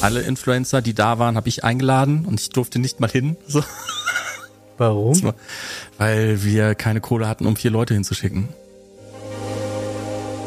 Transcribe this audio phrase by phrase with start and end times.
[0.00, 3.36] Alle Influencer, die da waren, habe ich eingeladen und ich durfte nicht mal hin.
[3.46, 3.62] So.
[4.78, 5.32] Warum?
[5.98, 8.48] Weil wir keine Kohle hatten, um vier Leute hinzuschicken.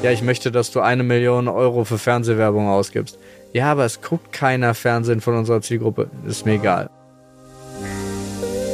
[0.04, 3.18] Ja, ich möchte, dass du eine Million Euro für Fernsehwerbung ausgibst.
[3.52, 6.10] Ja, aber es guckt keiner Fernsehen von unserer Zielgruppe.
[6.26, 6.90] Ist mir egal.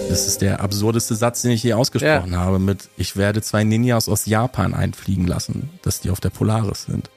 [0.09, 2.39] Das ist der absurdeste Satz, den ich je ausgesprochen ja.
[2.39, 6.83] habe mit ich werde zwei Ninjas aus Japan einfliegen lassen, dass die auf der Polaris
[6.83, 7.09] sind.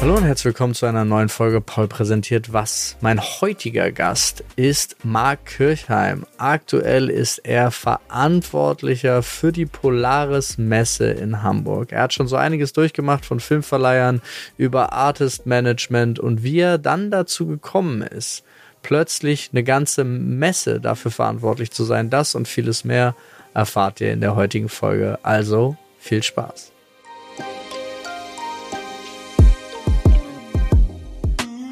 [0.00, 2.96] Hallo und herzlich willkommen zu einer neuen Folge Paul präsentiert was.
[3.02, 6.24] Mein heutiger Gast ist Marc Kirchheim.
[6.38, 11.92] Aktuell ist er Verantwortlicher für die Polaris Messe in Hamburg.
[11.92, 14.22] Er hat schon so einiges durchgemacht von Filmverleihern
[14.56, 18.42] über Artist Management und wie er dann dazu gekommen ist,
[18.80, 22.08] plötzlich eine ganze Messe dafür verantwortlich zu sein.
[22.08, 23.14] Das und vieles mehr
[23.52, 25.18] erfahrt ihr in der heutigen Folge.
[25.24, 26.72] Also viel Spaß.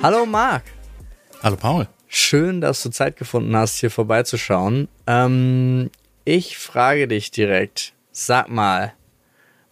[0.00, 0.62] Hallo Marc.
[1.42, 1.88] Hallo Paul.
[2.06, 4.86] Schön, dass du Zeit gefunden hast, hier vorbeizuschauen.
[5.08, 5.90] Ähm,
[6.24, 8.92] ich frage dich direkt, sag mal,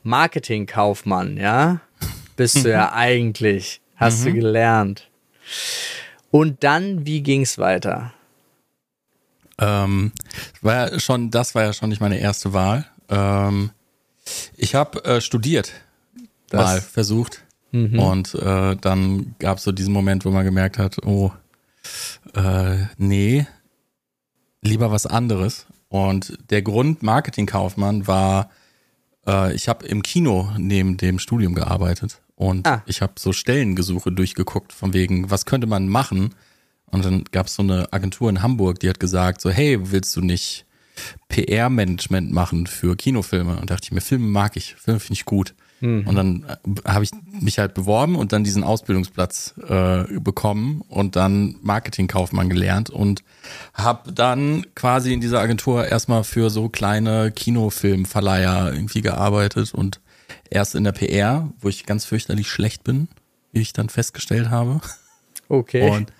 [0.03, 1.81] Marketingkaufmann, ja?
[2.35, 4.35] Bist du ja eigentlich, hast du mhm.
[4.35, 5.09] gelernt.
[6.33, 8.13] Und dann, wie ging's weiter?
[9.59, 10.11] Ähm,
[10.61, 12.85] war ja schon, das war ja schon nicht meine erste Wahl.
[13.09, 13.71] Ähm,
[14.57, 15.73] ich habe äh, studiert,
[16.49, 17.99] das, mal versucht Mhm.
[17.99, 21.33] Und äh, dann gab es so diesen Moment, wo man gemerkt hat, oh,
[22.35, 23.47] äh, nee,
[24.63, 25.67] lieber was anderes.
[25.89, 28.51] Und der Grund Marketingkaufmann war,
[29.27, 32.83] äh, ich habe im Kino neben dem Studium gearbeitet und ah.
[32.87, 36.35] ich habe so Stellengesuche durchgeguckt, von wegen, was könnte man machen?
[36.87, 40.15] Und dann gab es so eine Agentur in Hamburg, die hat gesagt, so, hey, willst
[40.17, 40.67] du nicht
[41.29, 43.57] PR-Management machen für Kinofilme?
[43.59, 45.55] Und dachte ich mir, Filme mag ich, Filme finde ich gut.
[45.81, 46.07] Mhm.
[46.07, 47.11] Und dann äh, habe ich
[47.41, 53.23] mich halt beworben und dann diesen Ausbildungsplatz äh, bekommen und dann Marketingkaufmann gelernt und
[53.75, 60.01] habe dann quasi in dieser Agentur erstmal für so kleine Kinofilmverleiher irgendwie gearbeitet und
[60.51, 63.09] erst in der PR, wo ich ganz fürchterlich schlecht bin,
[63.53, 64.81] wie ich dann festgestellt habe.
[65.49, 65.89] Okay.
[65.89, 66.13] Und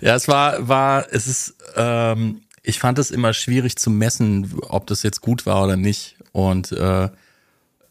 [0.00, 4.86] ja, es war, war, es ist, ähm, ich fand es immer schwierig zu messen, ob
[4.86, 6.16] das jetzt gut war oder nicht.
[6.32, 7.08] Und äh,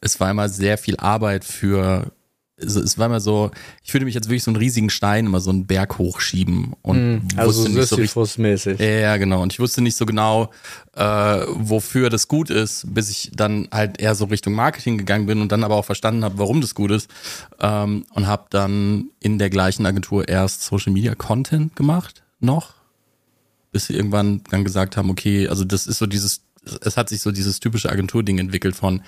[0.02, 2.12] es war immer sehr viel Arbeit für,
[2.62, 3.52] also es war immer so,
[3.84, 7.16] ich fühlte mich jetzt wirklich so einen riesigen Stein immer so einen Berg hochschieben und
[7.16, 8.80] mm, also wusste nicht so richtig, mäßig.
[8.80, 9.42] Ja, genau.
[9.42, 10.52] Und ich wusste nicht so genau,
[10.96, 11.04] äh,
[11.48, 15.52] wofür das gut ist, bis ich dann halt eher so Richtung Marketing gegangen bin und
[15.52, 17.10] dann aber auch verstanden habe, warum das gut ist
[17.60, 22.76] ähm, und habe dann in der gleichen Agentur erst Social Media Content gemacht noch,
[23.72, 26.42] bis sie irgendwann dann gesagt haben, okay, also das ist so dieses
[26.82, 29.02] es hat sich so dieses typische Agenturding entwickelt von,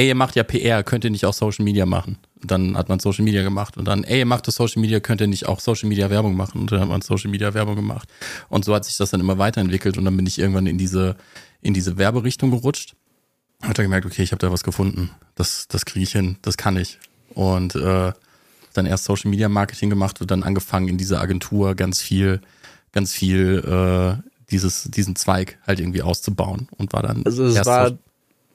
[0.00, 2.16] ey, ihr macht ja PR, könnt ihr nicht auch Social Media machen?
[2.40, 4.98] Und dann hat man Social Media gemacht und dann, ey, ihr macht das Social Media,
[4.98, 6.62] könnt ihr nicht auch Social Media Werbung machen?
[6.62, 8.08] Und dann hat man Social Media Werbung gemacht.
[8.48, 11.16] Und so hat sich das dann immer weiterentwickelt und dann bin ich irgendwann in diese,
[11.60, 12.94] in diese Werberichtung gerutscht.
[13.60, 15.10] Hat er gemerkt, okay, ich habe da was gefunden.
[15.34, 16.98] Das, das kriege ich hin, das kann ich.
[17.34, 18.12] Und äh,
[18.72, 22.40] dann erst Social Media Marketing gemacht und dann angefangen in dieser Agentur ganz viel,
[22.92, 27.22] ganz viel äh, dieses, diesen Zweig halt irgendwie auszubauen und war dann.
[27.26, 27.98] Also es war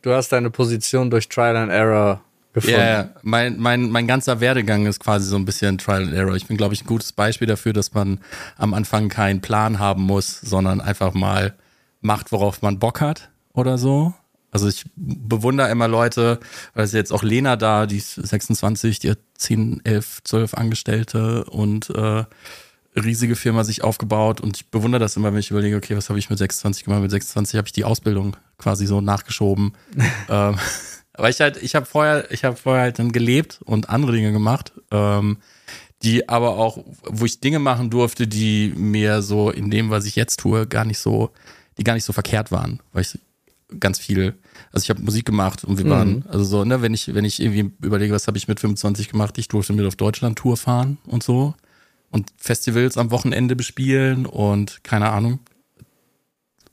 [0.05, 2.21] du hast deine Position durch Trial and Error
[2.53, 2.79] gefunden.
[2.79, 6.35] Ja, yeah, mein, mein, mein ganzer Werdegang ist quasi so ein bisschen Trial and Error.
[6.35, 8.19] Ich bin, glaube ich, ein gutes Beispiel dafür, dass man
[8.57, 11.55] am Anfang keinen Plan haben muss, sondern einfach mal
[12.01, 14.13] macht, worauf man Bock hat oder so.
[14.51, 16.39] Also ich bewundere immer Leute,
[16.73, 21.43] weil es jetzt auch Lena da, die ist 26, die hat 10, 11, 12 Angestellte
[21.45, 22.23] und äh,
[22.95, 26.19] riesige Firma sich aufgebaut und ich bewundere das immer, wenn ich überlege, okay, was habe
[26.19, 27.01] ich mit 26 gemacht?
[27.01, 29.73] Mit 26 habe ich die Ausbildung quasi so nachgeschoben.
[30.29, 30.57] ähm,
[31.13, 34.31] aber ich halt, ich habe vorher, ich habe vorher halt dann gelebt und andere Dinge
[34.31, 35.37] gemacht, ähm,
[36.03, 40.15] die aber auch, wo ich Dinge machen durfte, die mir so in dem, was ich
[40.15, 41.31] jetzt tue, gar nicht so,
[41.77, 43.17] die gar nicht so verkehrt waren, weil ich
[43.79, 44.35] ganz viel,
[44.71, 46.23] also ich habe Musik gemacht und wir waren, mhm.
[46.27, 49.37] also so, ne, wenn ich, wenn ich irgendwie überlege, was habe ich mit 25 gemacht,
[49.37, 51.55] ich durfte mit auf Deutschland-Tour fahren und so
[52.15, 55.39] und Festivals am Wochenende bespielen und keine Ahnung.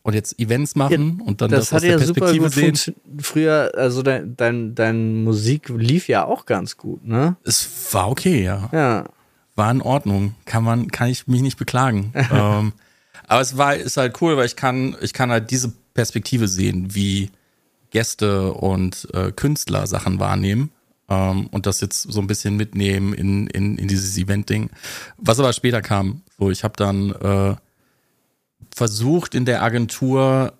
[0.02, 2.78] Und jetzt Events machen ja, und dann das, das aus der ja Perspektive sehen.
[3.20, 7.36] Früher, also dein, dein, dein Musik lief ja auch ganz gut, ne?
[7.42, 8.68] Es war okay, ja.
[8.72, 9.04] Ja.
[9.56, 10.36] War in Ordnung.
[10.44, 12.12] Kann man, kann ich mich nicht beklagen.
[12.32, 12.72] ähm,
[13.26, 16.94] aber es war, ist halt cool, weil ich kann, ich kann halt diese Perspektive sehen,
[16.94, 17.30] wie
[17.90, 20.70] Gäste und äh, Künstler Sachen wahrnehmen
[21.12, 24.70] ähm, und das jetzt so ein bisschen mitnehmen in, in, in dieses Event-Ding.
[25.19, 27.56] Was aber später kam, so ich habe dann äh,
[28.75, 30.55] versucht in der Agentur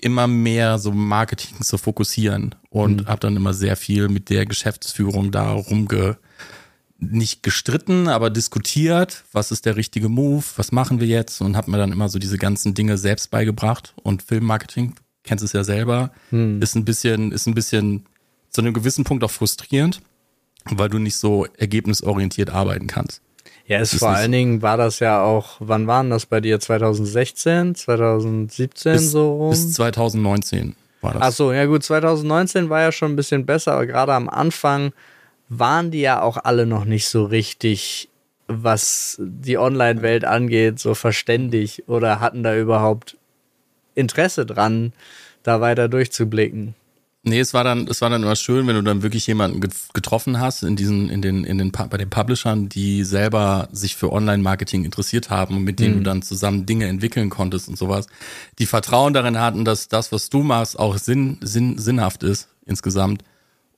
[0.00, 3.06] immer mehr so Marketing zu fokussieren und mhm.
[3.06, 6.16] habe dann immer sehr viel mit der Geschäftsführung da rumge
[6.98, 11.70] nicht gestritten, aber diskutiert, was ist der richtige Move, was machen wir jetzt und habe
[11.70, 15.64] mir dann immer so diese ganzen Dinge selbst beigebracht und Filmmarketing, du kennst es ja
[15.64, 16.62] selber, hm.
[16.62, 18.06] ist ein bisschen, ist ein bisschen
[18.52, 20.00] zu einem gewissen Punkt auch frustrierend,
[20.66, 23.20] weil du nicht so ergebnisorientiert arbeiten kannst.
[23.66, 26.60] Ja, es vor allen Dingen war das ja auch, wann waren das bei dir?
[26.60, 29.50] 2016, 2017 bis, so rum?
[29.50, 31.22] Bis 2019 war das.
[31.22, 34.92] Ach so, ja gut, 2019 war ja schon ein bisschen besser, aber gerade am Anfang
[35.48, 38.08] waren die ja auch alle noch nicht so richtig,
[38.48, 43.16] was die Online-Welt angeht, so verständig oder hatten da überhaupt
[43.94, 44.92] Interesse dran,
[45.42, 46.74] da weiter durchzublicken.
[47.24, 50.40] Nee, es war dann, es war dann immer schön, wenn du dann wirklich jemanden getroffen
[50.40, 54.84] hast in diesen, in den, in den, bei den Publishern, die selber sich für Online-Marketing
[54.84, 55.98] interessiert haben und mit denen mhm.
[55.98, 58.08] du dann zusammen Dinge entwickeln konntest und sowas.
[58.58, 63.22] Die Vertrauen darin hatten, dass das, was du machst, auch sinn, sinn, sinnhaft ist insgesamt.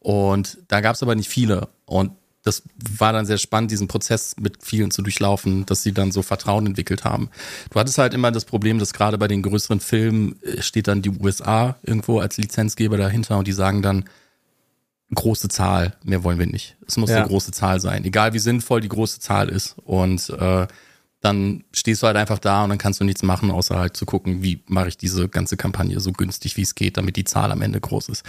[0.00, 1.68] Und da gab es aber nicht viele.
[1.84, 2.12] Und
[2.44, 2.62] das
[2.98, 6.66] war dann sehr spannend, diesen Prozess mit vielen zu durchlaufen, dass sie dann so Vertrauen
[6.66, 7.30] entwickelt haben.
[7.70, 11.02] Du hattest halt immer das Problem, dass gerade bei den größeren Filmen äh, steht dann
[11.02, 14.04] die USA irgendwo als Lizenzgeber dahinter und die sagen dann,
[15.14, 16.76] große Zahl, mehr wollen wir nicht.
[16.86, 17.18] Es muss ja.
[17.18, 19.76] eine große Zahl sein, egal wie sinnvoll die große Zahl ist.
[19.84, 20.66] Und äh,
[21.20, 24.04] dann stehst du halt einfach da und dann kannst du nichts machen, außer halt zu
[24.04, 27.50] gucken, wie mache ich diese ganze Kampagne so günstig, wie es geht, damit die Zahl
[27.50, 28.24] am Ende groß ist.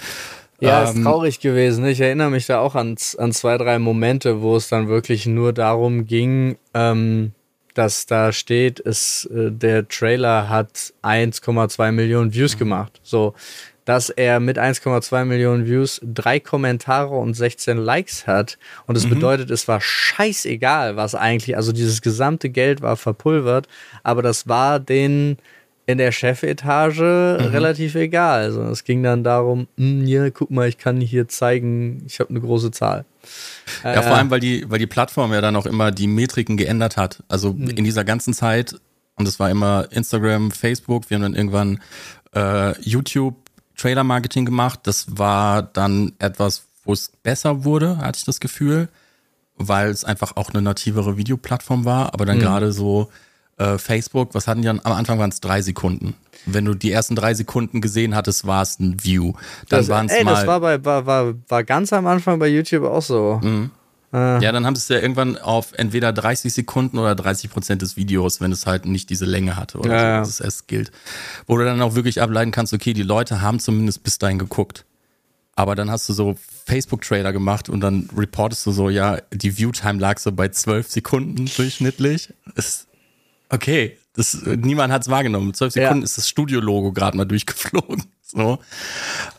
[0.59, 1.85] Ja, ähm, ist traurig gewesen.
[1.85, 5.53] Ich erinnere mich da auch an, an zwei, drei Momente, wo es dann wirklich nur
[5.53, 7.33] darum ging, ähm,
[7.73, 12.59] dass da steht, es, äh, der Trailer hat 1,2 Millionen Views mhm.
[12.59, 12.99] gemacht.
[13.03, 13.33] So,
[13.83, 18.57] dass er mit 1,2 Millionen Views drei Kommentare und 16 Likes hat.
[18.87, 19.11] Und das mhm.
[19.11, 23.67] bedeutet, es war scheißegal, was eigentlich, also dieses gesamte Geld war verpulvert,
[24.03, 25.37] aber das war den
[25.87, 27.45] in der Chefetage mhm.
[27.47, 28.43] relativ egal.
[28.43, 32.31] Also es ging dann darum, hm, ja, guck mal, ich kann hier zeigen, ich habe
[32.31, 33.05] eine große Zahl.
[33.83, 36.57] Ja, äh, vor allem, weil die, weil die Plattform ja dann auch immer die Metriken
[36.57, 37.23] geändert hat.
[37.27, 37.69] Also mhm.
[37.69, 38.75] in dieser ganzen Zeit,
[39.15, 41.79] und es war immer Instagram, Facebook, wir haben dann irgendwann
[42.33, 43.35] äh, YouTube
[43.77, 44.81] Trailer Marketing gemacht.
[44.83, 48.89] Das war dann etwas, wo es besser wurde, hatte ich das Gefühl,
[49.57, 52.41] weil es einfach auch eine nativere Videoplattform war, aber dann mhm.
[52.41, 53.09] gerade so
[53.57, 54.81] äh, Facebook, was hatten die dann?
[54.83, 56.15] Am Anfang waren es drei Sekunden.
[56.45, 59.33] Wenn du die ersten drei Sekunden gesehen hattest, war es ein View.
[59.69, 60.33] Dann waren es mal.
[60.35, 63.39] Das war, bei, war, war, war ganz am Anfang bei YouTube auch so.
[63.41, 63.71] Mhm.
[64.13, 64.43] Äh.
[64.43, 67.97] Ja, dann haben sie es ja irgendwann auf entweder 30 Sekunden oder 30 Prozent des
[67.97, 70.19] Videos, wenn es halt nicht diese Länge hatte oder ja, so, ja.
[70.19, 70.91] dass es erst gilt.
[71.47, 74.85] Wo du dann auch wirklich ableiten kannst, okay, die Leute haben zumindest bis dahin geguckt.
[75.57, 76.35] Aber dann hast du so
[76.65, 81.49] Facebook-Trailer gemacht und dann reportest du so, ja, die View-Time lag so bei 12 Sekunden
[81.55, 82.33] durchschnittlich.
[82.55, 82.84] Ist
[83.55, 85.53] Okay, das, niemand hat es wahrgenommen.
[85.53, 86.03] Zwölf Sekunden ja.
[86.03, 88.03] ist das Studio-Logo gerade mal durchgeflogen.
[88.27, 88.57] So.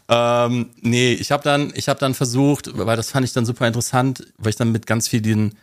[0.08, 3.66] Ähm, nee, ich habe dann, ich habe dann versucht, weil das fand ich dann super
[3.66, 5.58] interessant, weil ich dann mit ganz vielen,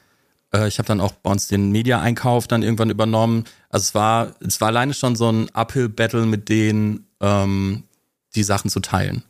[0.54, 3.46] äh, ich habe dann auch bei uns den Media-Einkauf dann irgendwann übernommen.
[3.70, 7.84] Also es war, es war alleine schon so ein Uphill-Battle mit denen, ähm,
[8.36, 9.24] die Sachen zu teilen.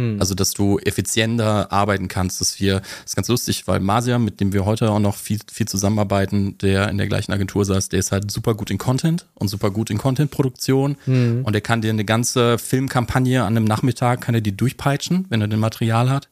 [0.00, 0.16] Hm.
[0.18, 4.40] Also, dass du effizienter arbeiten kannst, dass wir, das ist ganz lustig, weil Masia, mit
[4.40, 7.98] dem wir heute auch noch viel, viel zusammenarbeiten, der in der gleichen Agentur saß, der
[7.98, 11.44] ist halt super gut in Content und super gut in Contentproduktion hm.
[11.44, 15.42] und der kann dir eine ganze Filmkampagne an einem Nachmittag, kann er die durchpeitschen, wenn
[15.42, 16.28] er den Material hat.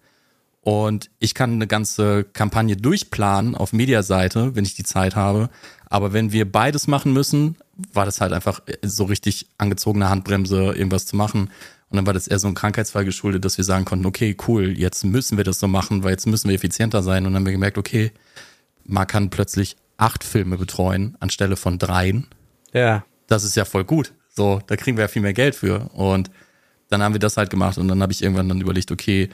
[0.62, 5.50] Und ich kann eine ganze Kampagne durchplanen auf Mediaseite, wenn ich die Zeit habe.
[5.88, 7.56] Aber wenn wir beides machen müssen,
[7.92, 11.50] war das halt einfach so richtig angezogene Handbremse, irgendwas zu machen.
[11.90, 14.78] Und dann war das eher so ein Krankheitsfall geschuldet, dass wir sagen konnten, okay, cool,
[14.78, 17.24] jetzt müssen wir das so machen, weil jetzt müssen wir effizienter sein.
[17.24, 18.12] Und dann haben wir gemerkt, okay,
[18.84, 22.26] man kann plötzlich acht Filme betreuen anstelle von dreien.
[22.72, 23.04] Ja.
[23.26, 24.12] Das ist ja voll gut.
[24.28, 25.90] So, da kriegen wir ja viel mehr Geld für.
[25.94, 26.30] Und
[26.90, 29.28] dann haben wir das halt gemacht und dann habe ich irgendwann dann überlegt, okay,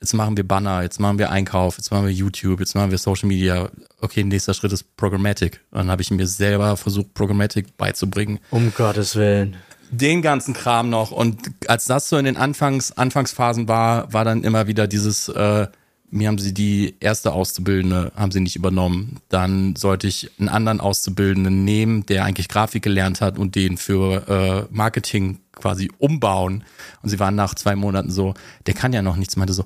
[0.00, 2.98] jetzt machen wir Banner, jetzt machen wir Einkauf, jetzt machen wir YouTube, jetzt machen wir
[2.98, 3.70] Social Media.
[4.00, 5.60] Okay, nächster Schritt ist Programmatic.
[5.70, 8.38] Und dann habe ich mir selber versucht, Programmatic beizubringen.
[8.50, 9.56] Um Gottes Willen
[9.90, 11.10] den ganzen Kram noch.
[11.10, 15.66] Und als das so in den Anfangs, Anfangsphasen war, war dann immer wieder dieses, äh,
[16.10, 19.20] mir haben sie die erste Auszubildende, haben sie nicht übernommen.
[19.28, 24.28] Dann sollte ich einen anderen Auszubildenden nehmen, der eigentlich Grafik gelernt hat und den für
[24.28, 26.64] äh, Marketing quasi umbauen.
[27.02, 28.34] Und sie waren nach zwei Monaten so,
[28.66, 29.64] der kann ja noch nichts, meinte so,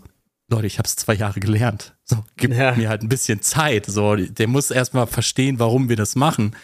[0.52, 1.94] Leute, ich habe es zwei Jahre gelernt.
[2.04, 2.72] So, gib ja.
[2.74, 3.86] mir halt ein bisschen Zeit.
[3.86, 6.54] So, der muss erstmal verstehen, warum wir das machen.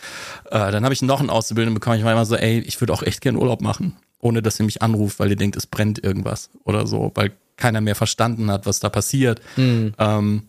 [0.51, 1.99] Äh, dann habe ich noch einen Auszubildenden bekommen.
[1.99, 4.67] Ich war immer so, ey, ich würde auch echt gern Urlaub machen, ohne dass ihr
[4.67, 8.67] mich anruft, weil ihr denkt, es brennt irgendwas oder so, weil keiner mehr verstanden hat,
[8.67, 9.41] was da passiert.
[9.57, 9.95] Mhm.
[9.99, 10.43] Ähm,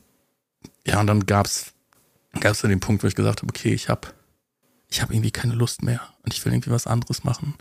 [0.85, 1.73] ja, und dann gab's
[2.39, 4.09] gab's dann den Punkt, wo ich gesagt habe, okay, ich habe
[4.89, 7.55] ich hab irgendwie keine Lust mehr und ich will irgendwie was anderes machen.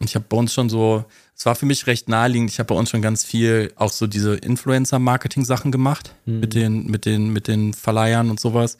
[0.00, 1.04] Und ich habe bei uns schon so,
[1.36, 4.06] es war für mich recht naheliegend, ich habe bei uns schon ganz viel auch so
[4.06, 6.40] diese Influencer-Marketing-Sachen gemacht mhm.
[6.40, 8.78] mit den, mit den, mit den Verleihern und sowas.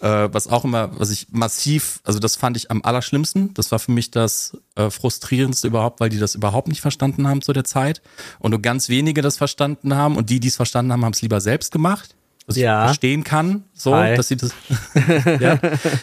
[0.00, 3.52] Äh, was auch immer, was ich massiv, also das fand ich am allerschlimmsten.
[3.54, 7.42] Das war für mich das äh, frustrierendste überhaupt, weil die das überhaupt nicht verstanden haben
[7.42, 8.00] zu der Zeit.
[8.38, 11.22] Und nur ganz wenige das verstanden haben und die, die es verstanden haben, haben es
[11.22, 12.14] lieber selbst gemacht
[12.46, 12.82] was ja.
[12.82, 14.16] ich verstehen kann, so, Hi.
[14.16, 14.52] dass sie das.
[15.40, 15.58] ja.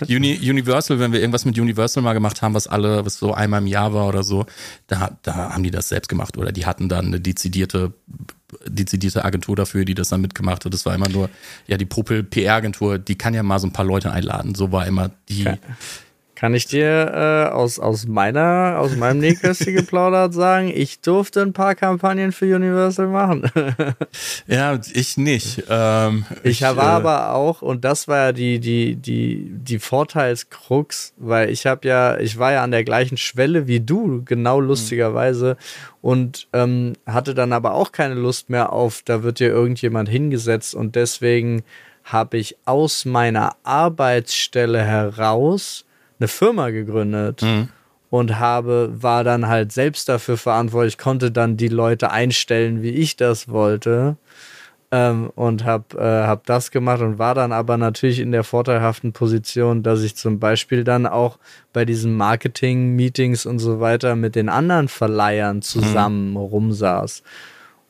[0.07, 3.61] Uni, Universal, wenn wir irgendwas mit Universal mal gemacht haben, was alle, was so einmal
[3.61, 4.45] im Jahr war oder so,
[4.87, 7.93] da, da haben die das selbst gemacht oder die hatten dann eine dezidierte,
[8.65, 10.73] dezidierte Agentur dafür, die das dann mitgemacht hat.
[10.73, 11.29] Das war immer nur,
[11.67, 14.55] ja, die Popel PR-Agentur, die kann ja mal so ein paar Leute einladen.
[14.55, 15.47] So war immer die.
[15.47, 15.57] Okay
[16.37, 21.51] kann ich dir äh, aus, aus meiner, aus meinem Nähkästchen geplaudert sagen, ich durfte ein
[21.51, 23.49] paar Kampagnen für Universal machen.
[24.47, 25.63] ja, ich nicht.
[25.67, 29.79] Ähm, ich, ich war äh, aber auch, und das war ja die, die, die, die
[29.79, 34.59] Vorteilskrux, weil ich habe ja, ich war ja an der gleichen Schwelle wie du, genau
[34.59, 35.57] lustigerweise,
[36.03, 40.75] und ähm, hatte dann aber auch keine Lust mehr auf, da wird dir irgendjemand hingesetzt
[40.75, 41.63] und deswegen
[42.03, 45.86] habe ich aus meiner Arbeitsstelle heraus
[46.19, 47.69] eine Firma gegründet mhm.
[48.09, 53.15] und habe, war dann halt selbst dafür verantwortlich, konnte dann die Leute einstellen, wie ich
[53.15, 54.17] das wollte.
[54.89, 59.11] Ähm, und habe äh, hab das gemacht und war dann aber natürlich in der vorteilhaften
[59.11, 61.39] Position, dass ich zum Beispiel dann auch
[61.73, 66.37] bei diesen Marketing-Meetings und so weiter mit den anderen Verleihern zusammen mhm.
[66.37, 67.21] rumsaß.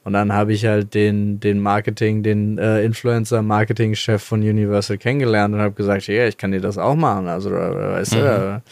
[0.07, 5.59] Und dann habe ich halt den, den Marketing, den äh, Influencer-Marketing-Chef von Universal kennengelernt und
[5.59, 7.27] habe gesagt, ja, ich kann dir das auch machen.
[7.27, 8.19] Also, weißt mhm.
[8.19, 8.63] du,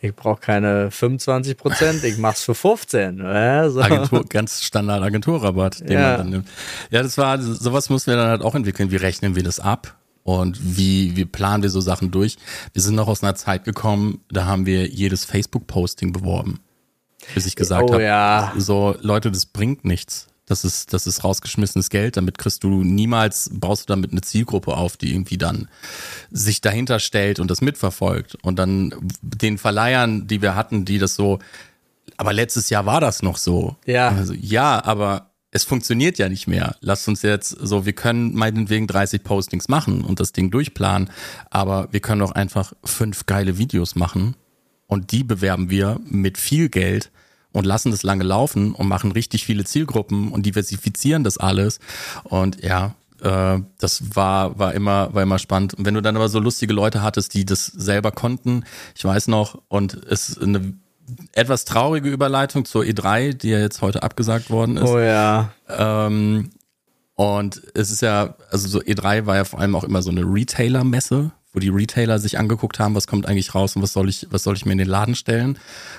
[0.00, 3.20] ich brauche keine 25 Prozent, ich mach's für 15.
[3.20, 3.82] Äh, so.
[3.82, 6.00] Agentur, ganz Standard Agenturrabatt, den ja.
[6.00, 6.48] man dann nimmt.
[6.90, 8.90] Ja, das war, sowas mussten wir dann halt auch entwickeln.
[8.90, 9.98] Wie rechnen wir das ab?
[10.22, 12.38] Und wie, wie planen wir so Sachen durch?
[12.72, 16.60] Wir sind noch aus einer Zeit gekommen, da haben wir jedes Facebook-Posting beworben.
[17.34, 18.54] Bis ich gesagt oh, habe, ja.
[18.56, 20.28] so Leute, das bringt nichts.
[20.52, 22.18] Das ist, das ist rausgeschmissenes Geld.
[22.18, 25.68] Damit kriegst du niemals, baust du damit eine Zielgruppe auf, die irgendwie dann
[26.30, 28.34] sich dahinter stellt und das mitverfolgt.
[28.42, 31.38] Und dann den Verleihern, die wir hatten, die das so,
[32.18, 33.76] aber letztes Jahr war das noch so.
[33.86, 34.10] Ja.
[34.10, 36.76] Also, ja, aber es funktioniert ja nicht mehr.
[36.80, 41.08] Lasst uns jetzt so, wir können meinetwegen 30 Postings machen und das Ding durchplanen,
[41.48, 44.36] aber wir können auch einfach fünf geile Videos machen
[44.86, 47.10] und die bewerben wir mit viel Geld
[47.52, 51.80] und lassen das lange laufen und machen richtig viele Zielgruppen und diversifizieren das alles.
[52.24, 55.74] Und ja, äh, das war, war immer, war immer spannend.
[55.74, 58.64] Und wenn du dann aber so lustige Leute hattest, die das selber konnten,
[58.96, 60.74] ich weiß noch, und es ist eine
[61.32, 64.88] etwas traurige Überleitung zur E3, die ja jetzt heute abgesagt worden ist.
[64.88, 65.52] Oh ja.
[65.68, 66.50] Ähm,
[67.14, 70.22] und es ist ja, also so E3 war ja vor allem auch immer so eine
[70.22, 74.26] Retailer-Messe, wo die Retailer sich angeguckt haben, was kommt eigentlich raus und was soll ich,
[74.30, 75.58] was soll ich mir in den Laden stellen.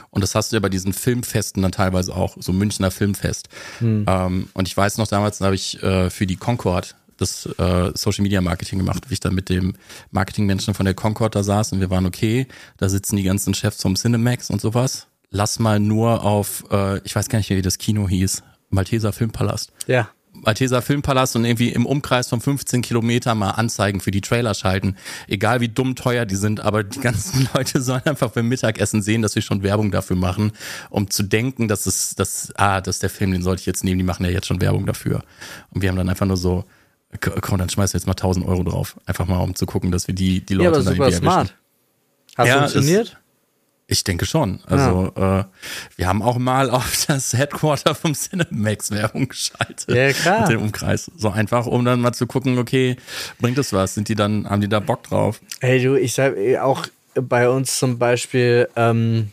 [0.10, 3.50] Und das hast du ja bei diesen Filmfesten dann teilweise auch, so Münchner Filmfest.
[3.80, 4.06] Hm.
[4.08, 8.24] Ähm, und ich weiß noch, damals habe ich äh, für die Concord das äh, Social
[8.24, 9.76] Media Marketing gemacht, wie ich dann mit dem
[10.12, 13.82] Marketingmenschen von der Concord da saß und wir waren okay, da sitzen die ganzen Chefs
[13.82, 15.08] vom Cinemax und sowas.
[15.30, 19.72] Lass mal nur auf, äh, ich weiß gar nicht, wie das Kino hieß, Malteser Filmpalast.
[19.88, 20.10] Ja.
[20.44, 24.96] Malteser Filmpalast und irgendwie im Umkreis von 15 Kilometer mal Anzeigen für die Trailer schalten.
[25.28, 29.22] Egal wie dumm teuer die sind, aber die ganzen Leute sollen einfach beim Mittagessen sehen,
[29.22, 30.52] dass wir schon Werbung dafür machen,
[30.90, 33.84] um zu denken, dass es, dass, ah, das ist der Film, den sollte ich jetzt
[33.84, 35.24] nehmen, die machen ja jetzt schon Werbung dafür.
[35.72, 36.66] Und wir haben dann einfach nur so,
[37.20, 39.00] komm, dann schmeißen wir jetzt mal 1000 Euro drauf.
[39.06, 41.56] Einfach mal, um zu gucken, dass wir die, die Leute ja, aber dann super smart.
[42.38, 43.18] Hat ja, funktioniert?
[43.94, 44.60] Ich denke schon.
[44.66, 45.42] Also ja.
[45.42, 45.44] äh,
[45.98, 49.88] wir haben auch mal auf das Headquarter vom Cinemax Werbung geschaltet.
[49.88, 50.42] Ja, klar.
[50.42, 51.12] Mit dem Umkreis.
[51.16, 52.98] So einfach, um dann mal zu gucken, okay,
[53.40, 53.94] bringt es was?
[53.94, 55.40] Sind die dann, haben die da Bock drauf?
[55.62, 59.32] Hey du, ich sag eh, auch bei uns zum Beispiel, ähm,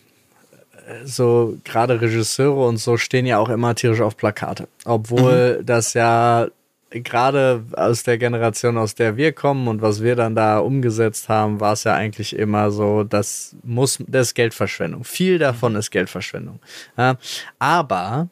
[1.05, 4.69] so gerade Regisseure und so stehen ja auch immer tierisch auf Plakate.
[4.85, 5.67] Obwohl mhm.
[5.67, 6.49] das ja
[6.91, 11.61] gerade aus der Generation, aus der wir kommen und was wir dann da umgesetzt haben,
[11.61, 15.05] war es ja eigentlich immer so, das muss, das ist Geldverschwendung.
[15.05, 16.59] Viel davon ist Geldverschwendung.
[16.97, 17.17] Ja,
[17.59, 18.29] aber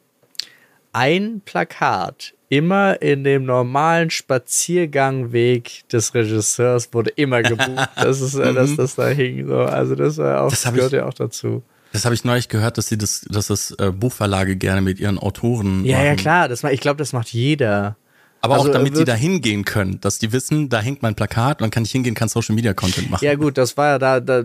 [0.91, 7.89] ein Plakat immer in dem normalen Spaziergangweg des Regisseurs wurde immer gebucht.
[7.95, 8.77] Das ist, äh, dass mhm.
[8.77, 9.47] das da hing.
[9.47, 9.59] So.
[9.59, 11.63] Also das war auch, das gehört ich, ja auch dazu.
[11.91, 15.19] Das habe ich neulich gehört, dass sie das, dass das äh, Buchverlage gerne mit ihren
[15.19, 15.85] Autoren.
[15.85, 16.07] Ja, machen.
[16.07, 16.47] ja klar.
[16.47, 17.97] Das, ich glaube, das macht jeder.
[18.41, 21.61] Aber also, auch damit sie da hingehen können, dass die wissen, da hängt mein Plakat
[21.61, 23.25] dann kann ich hingehen, kann Social Media Content machen.
[23.25, 24.43] Ja, gut, das war ja da, da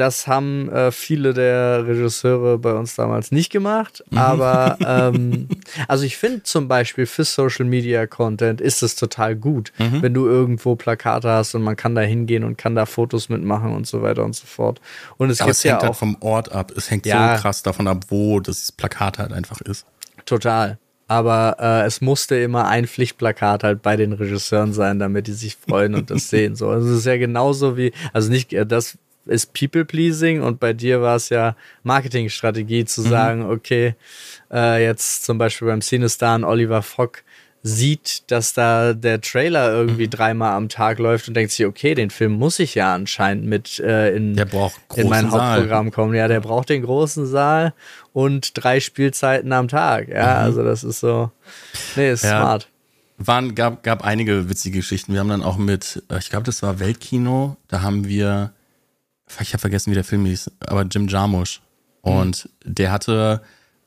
[0.00, 4.02] das haben äh, viele der Regisseure bei uns damals nicht gemacht.
[4.10, 4.18] Mhm.
[4.18, 5.48] Aber ähm,
[5.88, 10.00] also ich finde zum Beispiel für Social Media Content ist es total gut, mhm.
[10.00, 13.74] wenn du irgendwo Plakate hast und man kann da hingehen und kann da Fotos mitmachen
[13.74, 14.80] und so weiter und so fort.
[15.18, 16.72] Und es Aber es hängt ja halt auch vom Ort ab.
[16.74, 19.84] Es hängt ja, so krass davon ab, wo das Plakat halt einfach ist.
[20.24, 20.78] Total.
[21.10, 25.56] Aber äh, es musste immer ein Pflichtplakat halt bei den Regisseuren sein, damit die sich
[25.56, 26.54] freuen und das sehen.
[26.54, 30.72] So, also es ist ja genauso wie, also nicht äh, das ist People-Pleasing und bei
[30.72, 33.08] dir war es ja Marketingstrategie zu mhm.
[33.08, 33.96] sagen, okay,
[34.52, 37.24] äh, jetzt zum Beispiel beim Cinestar Oliver Fock
[37.62, 40.10] sieht, dass da der Trailer irgendwie mhm.
[40.10, 43.78] dreimal am Tag läuft und denkt sich, okay, den Film muss ich ja anscheinend mit
[43.80, 45.90] äh, in, in mein Hauptprogramm Saal.
[45.90, 46.14] kommen.
[46.14, 47.74] Ja, der braucht den großen Saal
[48.12, 50.08] und drei Spielzeiten am Tag.
[50.08, 50.44] Ja, mhm.
[50.44, 51.30] also das ist so,
[51.96, 52.40] nee, ist ja.
[52.40, 52.68] smart.
[53.18, 55.12] Waren, gab, gab einige witzige Geschichten.
[55.12, 58.52] Wir haben dann auch mit, äh, ich glaube, das war Weltkino, da haben wir
[59.40, 61.60] ich habe vergessen, wie der Film hieß, aber Jim Jarmusch.
[62.02, 62.74] Und mhm.
[62.74, 63.42] der hatte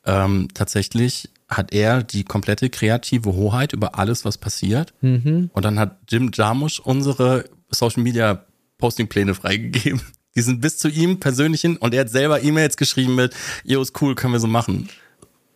[0.05, 4.93] ähm, tatsächlich, hat er die komplette kreative Hoheit über alles, was passiert.
[5.01, 5.49] Mhm.
[5.53, 8.45] Und dann hat Jim Jarmusch unsere Social Media
[8.77, 10.01] Posting-Pläne freigegeben.
[10.35, 13.81] Die sind bis zu ihm persönlich hin und er hat selber E-Mails geschrieben mit, yo,
[13.81, 14.89] ist cool, können wir so machen.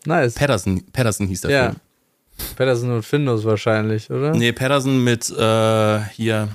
[0.06, 0.36] Nice.
[0.36, 1.64] Patterson, Patterson hieß der ja.
[1.66, 1.76] Film.
[2.56, 4.32] Patterson und Findus wahrscheinlich, oder?
[4.36, 6.50] Nee, Patterson mit äh, hier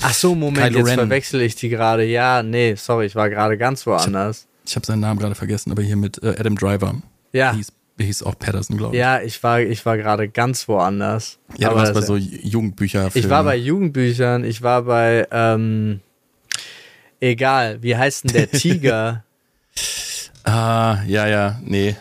[0.00, 0.98] Ach so, Moment, Kylo jetzt Ren.
[0.98, 2.04] verwechsel ich die gerade.
[2.04, 4.46] Ja, nee, sorry, ich war gerade ganz woanders.
[4.64, 6.94] Ich habe hab seinen Namen gerade vergessen, aber hier mit äh, Adam Driver.
[7.32, 7.54] Ja.
[7.54, 7.72] Hieß,
[8.02, 9.00] hieß auch Patterson, glaube ich.
[9.00, 11.38] Ja, ich war, ich war gerade ganz woanders.
[11.56, 13.10] Ja, du warst bei so Jugendbüchern.
[13.14, 16.00] Ich war bei Jugendbüchern, ich war bei, ähm,
[17.20, 19.24] egal, wie heißt denn der Tiger?
[20.44, 21.96] ah, ja, ja, nee,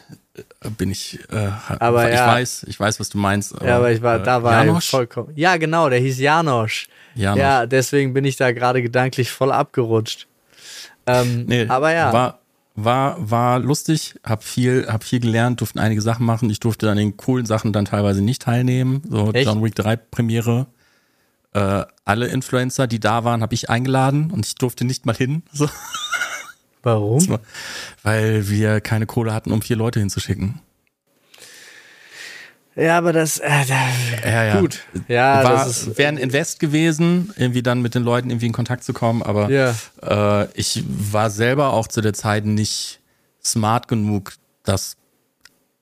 [0.78, 2.28] bin ich, äh, aber ich ja.
[2.28, 3.56] weiß, ich weiß, was du meinst.
[3.56, 4.90] Aber, ja, aber ich war, da war Janosch?
[4.90, 5.34] vollkommen.
[5.36, 6.88] Ja, genau, der hieß Janosch.
[7.16, 7.40] Janosch.
[7.40, 10.28] Ja, deswegen bin ich da gerade gedanklich voll abgerutscht.
[11.08, 12.14] Ähm, nee, aber ja.
[12.14, 12.41] War,
[12.76, 16.50] war, war lustig, hab viel, hab viel gelernt, durften einige Sachen machen.
[16.50, 19.02] Ich durfte an den coolen Sachen dann teilweise nicht teilnehmen.
[19.10, 19.48] So Echt?
[19.48, 20.68] John Wick 3 Premiere.
[21.54, 25.44] Äh, alle Influencer, die da waren, habe ich eingeladen und ich durfte nicht mal hin.
[25.52, 25.70] So.
[26.82, 27.40] Warum?
[28.04, 30.60] Weil wir keine Kohle hatten, um vier Leute hinzuschicken.
[32.76, 33.50] Ja, aber das, äh,
[34.24, 34.60] ja, ja.
[34.60, 34.80] gut.
[35.08, 38.84] Ja, War, das wäre ein Invest gewesen, irgendwie dann mit den Leuten irgendwie in Kontakt
[38.84, 39.76] zu kommen, aber ja.
[40.02, 43.02] äh, ich war selber auch zu der Zeit nicht
[43.44, 44.96] smart genug, das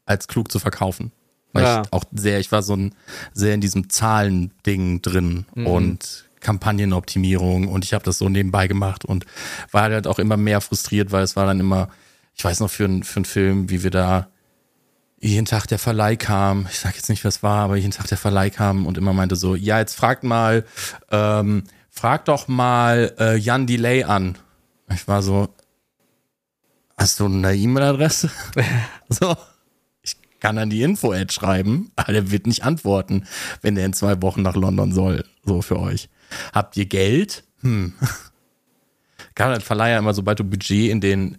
[0.05, 1.11] als klug zu verkaufen.
[1.53, 1.81] Weil ja.
[1.81, 2.95] ich auch sehr, ich war so ein
[3.33, 5.67] sehr in diesem Zahlending drin mhm.
[5.67, 9.25] und Kampagnenoptimierung und ich habe das so nebenbei gemacht und
[9.71, 11.89] war halt auch immer mehr frustriert, weil es war dann immer,
[12.35, 14.29] ich weiß noch für, für einen Film, wie wir da
[15.21, 18.17] jeden Tag der Verleih kam, ich sag jetzt nicht, was war, aber jeden Tag der
[18.17, 20.65] Verleih kam und immer meinte so, ja, jetzt fragt mal,
[21.11, 24.37] ähm, frag doch mal äh, Jan Delay an.
[24.93, 25.49] Ich war so,
[26.97, 28.31] hast du eine E-Mail-Adresse?
[29.09, 29.35] so,
[30.01, 33.25] ich kann dann die Info-Ad schreiben, aber der wird nicht antworten,
[33.61, 36.09] wenn der in zwei Wochen nach London soll, so für euch.
[36.53, 37.43] Habt ihr Geld?
[37.61, 37.93] Hm.
[39.35, 41.37] Kann halt Verleiher immer, sobald du Budget in den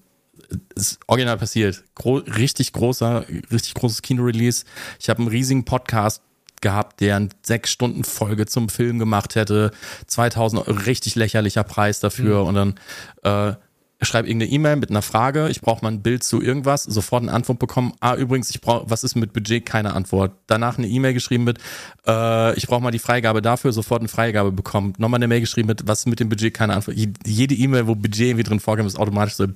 [0.75, 1.85] ist original passiert.
[1.95, 4.65] Gro richtig großer, richtig großes Kino-Release.
[4.99, 6.23] Ich habe einen riesigen Podcast
[6.61, 9.71] gehabt, der eine sechs Stunden Folge zum Film gemacht hätte.
[10.07, 12.43] 2000 Euro, richtig lächerlicher Preis dafür.
[12.43, 12.47] Mhm.
[12.49, 12.75] Und dann
[13.23, 13.55] äh,
[14.03, 15.49] schreibe irgendeine E-Mail mit einer Frage.
[15.49, 16.85] Ich brauche mal ein Bild zu irgendwas.
[16.85, 17.93] Sofort eine Antwort bekommen.
[18.01, 19.65] Ah, übrigens, ich brauche, was ist mit Budget?
[19.67, 20.33] Keine Antwort.
[20.47, 21.59] Danach eine E-Mail geschrieben mit,
[22.07, 23.73] äh, ich brauche mal die Freigabe dafür.
[23.73, 24.95] Sofort eine Freigabe bekommen.
[24.99, 26.55] Nochmal eine Mail geschrieben mit, was ist mit dem Budget?
[26.55, 26.97] Keine Antwort.
[27.27, 29.47] Jede E-Mail, wo Budget irgendwie drin vorkommt, ist automatisch so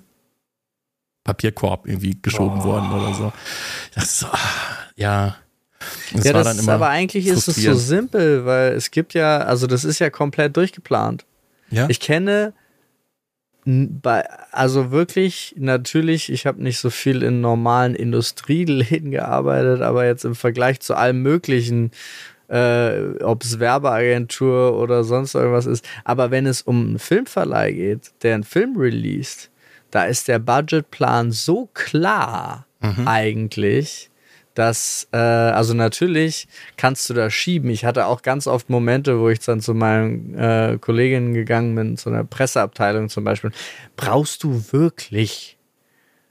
[1.25, 2.65] Papierkorb irgendwie geschoben oh.
[2.65, 3.33] worden oder so.
[3.95, 4.27] Das so,
[4.97, 5.37] ja.
[6.13, 9.67] Das ja, das ist aber eigentlich ist es so simpel, weil es gibt ja, also
[9.67, 11.27] das ist ja komplett durchgeplant.
[11.71, 11.87] Ja.
[11.89, 12.55] Ich kenne
[13.67, 20.25] bei, also wirklich, natürlich, ich habe nicht so viel in normalen Industrieläden gearbeitet, aber jetzt
[20.25, 21.91] im Vergleich zu allem Möglichen,
[22.49, 28.13] äh, ob es Werbeagentur oder sonst irgendwas ist, aber wenn es um einen Filmverleih geht,
[28.23, 29.51] der einen Film released,
[29.95, 33.07] da ist der Budgetplan so klar mhm.
[33.07, 34.11] eigentlich,
[34.55, 37.71] dass, äh, also natürlich kannst du da schieben.
[37.71, 41.97] Ich hatte auch ganz oft Momente, wo ich dann zu meinen äh, Kolleginnen gegangen bin,
[41.97, 43.53] zu einer Presseabteilung zum Beispiel.
[43.97, 45.59] Brauchst du wirklich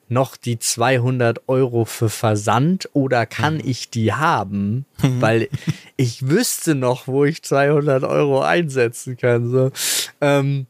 [0.09, 3.63] noch die 200 Euro für Versand oder kann mhm.
[3.63, 4.85] ich die haben?
[5.01, 5.21] Mhm.
[5.21, 5.49] Weil
[5.95, 9.49] ich wüsste noch, wo ich 200 Euro einsetzen kann.
[9.49, 9.71] So.
[10.19, 10.67] Ähm,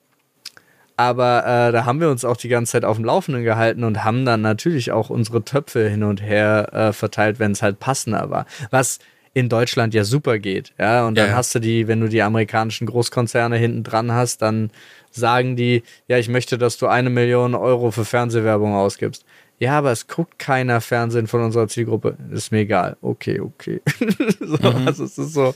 [1.10, 4.04] aber äh, da haben wir uns auch die ganze Zeit auf dem Laufenden gehalten und
[4.04, 8.30] haben dann natürlich auch unsere Töpfe hin und her äh, verteilt, wenn es halt passender
[8.30, 8.46] war.
[8.72, 9.00] Was
[9.34, 10.74] in Deutschland ja super geht.
[10.80, 14.42] Ja, und dann Ja, hast du die, wenn du die amerikanischen Großkonzerne hinten dran hast,
[14.42, 14.70] dann
[15.12, 19.26] sagen die, ja, ich möchte, dass du eine Million Euro für Fernsehwerbung ausgibst.
[19.60, 22.18] Ja, aber es guckt keiner Fernsehen von unserer Zielgruppe.
[22.32, 22.98] Ist mir egal.
[23.02, 23.82] Okay, okay.
[24.40, 25.54] so, Also es ist so?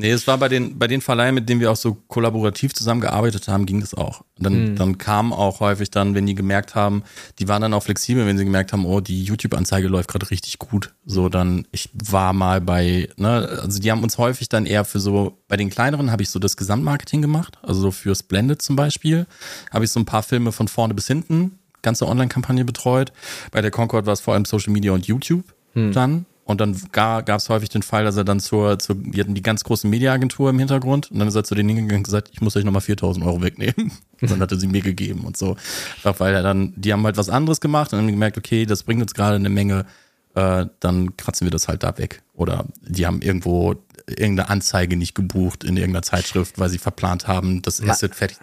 [0.00, 3.48] Nee, es war bei den, bei den Verleihen, mit denen wir auch so kollaborativ zusammengearbeitet
[3.48, 4.22] haben, ging das auch.
[4.38, 7.02] Und dann, dann kam auch häufig dann, wenn die gemerkt haben,
[7.38, 10.58] die waren dann auch flexibel, wenn sie gemerkt haben, oh, die YouTube-Anzeige läuft gerade richtig
[10.58, 10.92] gut.
[11.04, 15.00] So, dann, ich war mal bei, ne, also die haben uns häufig dann eher für
[15.00, 18.76] so, bei den kleineren habe ich so das Gesamtmarketing gemacht, also so für Splendid zum
[18.76, 19.26] Beispiel,
[19.70, 23.12] habe ich so ein paar Filme von vorne bis hinten, ganze Online-Kampagne betreut.
[23.52, 25.44] Bei der Concord war es vor allem Social Media und YouTube
[25.92, 26.26] dann.
[26.50, 29.42] Und dann gab es häufig den Fall, dass er dann zur, zur, die hatten die
[29.42, 32.40] ganz große Mediaagentur im Hintergrund und dann ist er zu denen hingegangen und gesagt, ich
[32.40, 33.92] muss euch nochmal 4000 Euro wegnehmen.
[34.20, 35.56] Und dann hat er sie mir gegeben und so.
[36.02, 39.00] Weil er dann, die haben halt was anderes gemacht und haben gemerkt, okay, das bringt
[39.00, 39.86] uns gerade eine Menge,
[40.34, 42.22] äh, dann kratzen wir das halt da weg.
[42.34, 43.76] Oder die haben irgendwo
[44.10, 48.38] irgendeine Anzeige nicht gebucht in irgendeiner Zeitschrift, weil sie verplant haben, das Asset fertig.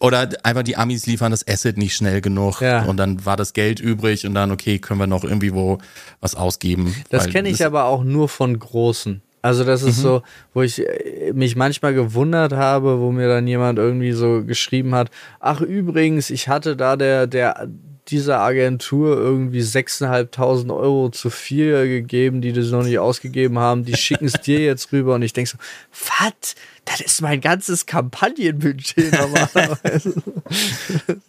[0.00, 2.82] Oder einfach die Amis liefern das Asset nicht schnell genug Ja.
[2.84, 5.78] und dann war das Geld übrig und dann, okay, können wir noch irgendwie wo
[6.20, 6.94] was ausgeben.
[7.10, 9.22] Das kenne ich aber auch nur von Großen.
[9.40, 10.22] Also das ist so,
[10.52, 15.10] wo ich äh, mich manchmal gewundert habe, wo mir dann jemand irgendwie so geschrieben hat,
[15.38, 17.68] ach übrigens, ich hatte da der, der
[18.10, 23.96] dieser Agentur irgendwie 6.500 Euro zu viel gegeben, die das noch nicht ausgegeben haben, die
[23.96, 25.58] schicken es dir jetzt rüber und ich denke so,
[25.92, 26.54] was?
[26.84, 30.22] Das ist mein ganzes Kampagnenbudget normalerweise.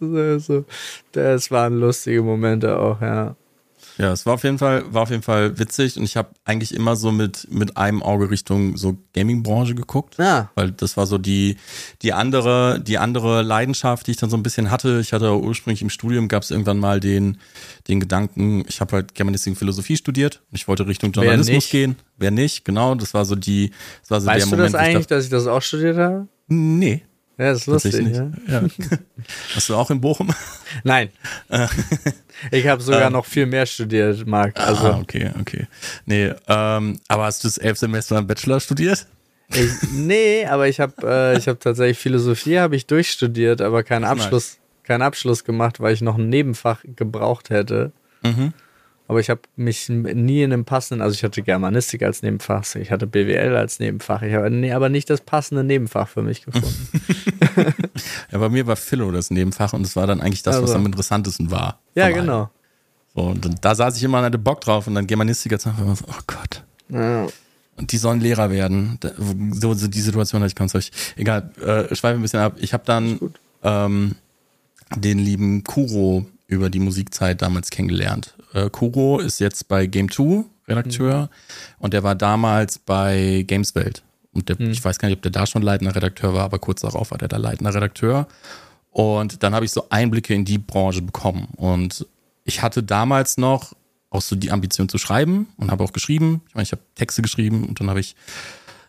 [0.00, 0.64] das, so,
[1.12, 3.36] das waren lustige Momente auch, ja.
[4.00, 6.74] Ja, es war auf jeden Fall, war auf jeden Fall witzig und ich habe eigentlich
[6.74, 10.16] immer so mit, mit einem Auge Richtung so Gaming-Branche geguckt.
[10.18, 10.50] Ja.
[10.54, 11.56] Weil das war so die,
[12.00, 15.00] die andere, die andere Leidenschaft, die ich dann so ein bisschen hatte.
[15.00, 17.38] Ich hatte ursprünglich im Studium gab es irgendwann mal den,
[17.88, 21.70] den Gedanken, ich habe halt Germanistik und Philosophie studiert und ich wollte Richtung Journalismus nicht?
[21.70, 21.96] gehen.
[22.16, 22.94] Wer nicht, genau.
[22.94, 25.06] Das war so die, das war so Weißt der du Moment, das wo ich eigentlich,
[25.08, 26.26] dass ich das auch studiert habe?
[26.50, 27.02] dachte, nee.
[27.40, 27.92] Ja, das ist lustig.
[27.92, 28.62] Tatsächlich Ja?
[29.54, 30.28] Hast du auch in Bochum?
[30.84, 31.08] Nein.
[32.50, 34.60] ich habe sogar noch viel mehr studiert, Marc.
[34.60, 35.66] Also, ah, okay, okay.
[36.04, 39.06] Nee, ähm, aber hast du das elf Semester im Bachelor studiert?
[39.54, 44.02] ich, nee, aber ich habe äh, ich hab tatsächlich Philosophie habe ich durchstudiert, aber keinen
[44.02, 44.10] Nice.
[44.10, 47.92] Abschluss, keinen Abschluss gemacht, weil ich noch ein Nebenfach gebraucht hätte.
[48.22, 48.52] Mhm.
[49.10, 52.92] Aber ich habe mich nie in einem passenden, also ich hatte Germanistik als Nebenfach, ich
[52.92, 56.88] hatte BWL als Nebenfach, ich habe nee, aber nicht das passende Nebenfach für mich gefunden.
[58.30, 60.74] Ja, bei mir war Philo das Nebenfach und es war dann eigentlich das, was Also.
[60.76, 61.80] am interessantesten war.
[61.96, 62.50] ja, genau.
[63.16, 65.96] So, und da saß ich immer und hatte Bock drauf und dann Germanistik jetzt einfach
[65.96, 66.62] so, oh Gott.
[66.88, 67.26] Ja.
[67.76, 69.00] Und die sollen Lehrer werden.
[69.54, 70.92] So, so die Situation hatte ich ganz euch.
[71.16, 72.54] Egal, äh, schweife ein bisschen ab.
[72.58, 73.18] Ich habe dann
[73.64, 74.14] ähm,
[74.94, 78.34] den lieben Kuro über die Musikzeit damals kennengelernt.
[78.52, 81.30] Äh, Kuro ist jetzt bei Game 2 Redakteur
[81.78, 84.02] und der war damals bei Gameswelt.
[84.32, 86.82] Und der, ich weiß gar nicht, ob der da schon leitender Redakteur war, aber kurz
[86.82, 88.28] darauf war der da leitender Redakteur.
[88.90, 91.48] Und dann habe ich so Einblicke in die Branche bekommen.
[91.56, 92.06] Und
[92.44, 93.72] ich hatte damals noch
[94.10, 96.42] auch so die Ambition zu schreiben und habe auch geschrieben.
[96.48, 98.16] Ich meine, ich habe Texte geschrieben und dann habe ich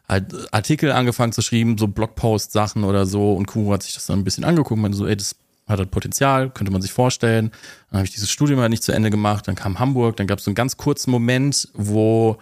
[0.07, 3.33] halt Artikel angefangen zu schreiben, so Blogpost-Sachen oder so.
[3.33, 5.35] Und Kuro hat sich das dann ein bisschen angeguckt und meinte so, ey, das
[5.71, 7.51] hat halt Potenzial, könnte man sich vorstellen.
[7.89, 10.39] Dann habe ich dieses Studium halt nicht zu Ende gemacht, dann kam Hamburg, dann gab
[10.39, 12.37] es so einen ganz kurzen Moment, wo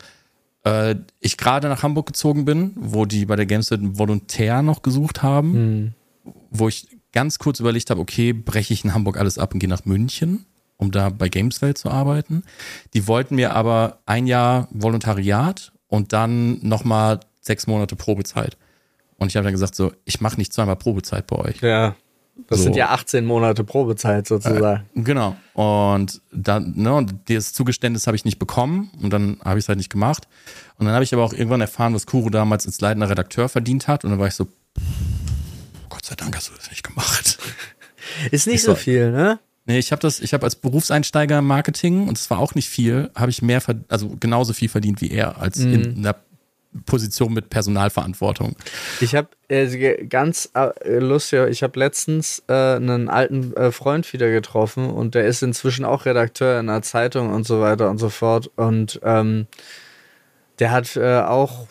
[0.64, 4.82] äh, ich gerade nach Hamburg gezogen bin, wo die bei der Gamesnet einen Volontär noch
[4.82, 5.94] gesucht haben,
[6.52, 9.70] wo ich ganz kurz überlegt habe, okay, breche ich in Hamburg alles ab und gehe
[9.70, 10.46] nach München,
[10.78, 12.44] um da bei Gameswelt zu arbeiten.
[12.94, 18.58] Die wollten mir aber ein Jahr Volontariat und dann nochmal sechs Monate Probezeit.
[19.18, 21.62] Und ich habe dann gesagt, so, ich mache nicht zweimal Probezeit bei euch.
[21.62, 21.96] Ja.
[22.48, 22.64] Das So.
[22.66, 24.84] sind ja 18 Monate Probezeit sozusagen.
[24.96, 25.36] Genau.
[25.54, 29.70] Und dann, ne, und das Zugeständnis habe ich nicht bekommen und dann habe ich es
[29.70, 30.28] halt nicht gemacht.
[30.78, 33.88] Und dann habe ich aber auch irgendwann erfahren, was Kuro damals als leitender Redakteur verdient
[33.88, 34.04] hat.
[34.06, 34.48] Und dann war ich so,
[35.90, 37.38] Gott sei Dank hast du das nicht gemacht.
[38.32, 39.40] Ist nicht Ich so viel, ne?
[39.66, 42.68] Nee, ich habe das, ich habe als Berufseinsteiger im Marketing und es war auch nicht
[42.70, 46.16] viel, habe ich mehr, also genauso viel verdient wie er, als in einer
[46.86, 48.56] Position mit Personalverantwortung.
[49.02, 54.30] Ich habe äh, ganz äh, lustig, ich habe letztens äh, einen alten äh, Freund wieder
[54.30, 58.10] getroffen und der ist inzwischen auch Redakteur in einer Zeitung und so weiter und so
[58.10, 58.52] fort.
[58.56, 59.48] Und ähm,
[60.60, 61.68] der hat äh, auch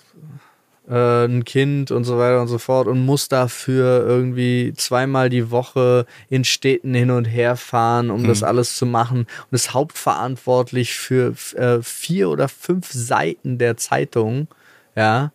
[0.89, 5.51] äh, ein Kind und so weiter und so fort und muss dafür irgendwie zweimal die
[5.51, 10.95] Woche in Städten hin und her fahren, um das alles zu machen und ist hauptverantwortlich
[10.95, 14.49] für äh, vier oder fünf Seiten der Zeitung.
[14.99, 15.33] Ja.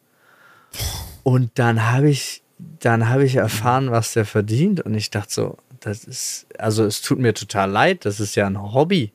[1.24, 2.44] Und dann habe ich,
[2.80, 7.02] dann habe ich erfahren, was der verdient und ich dachte so, das ist, also es
[7.02, 9.14] tut mir total leid, das ist ja ein Hobby.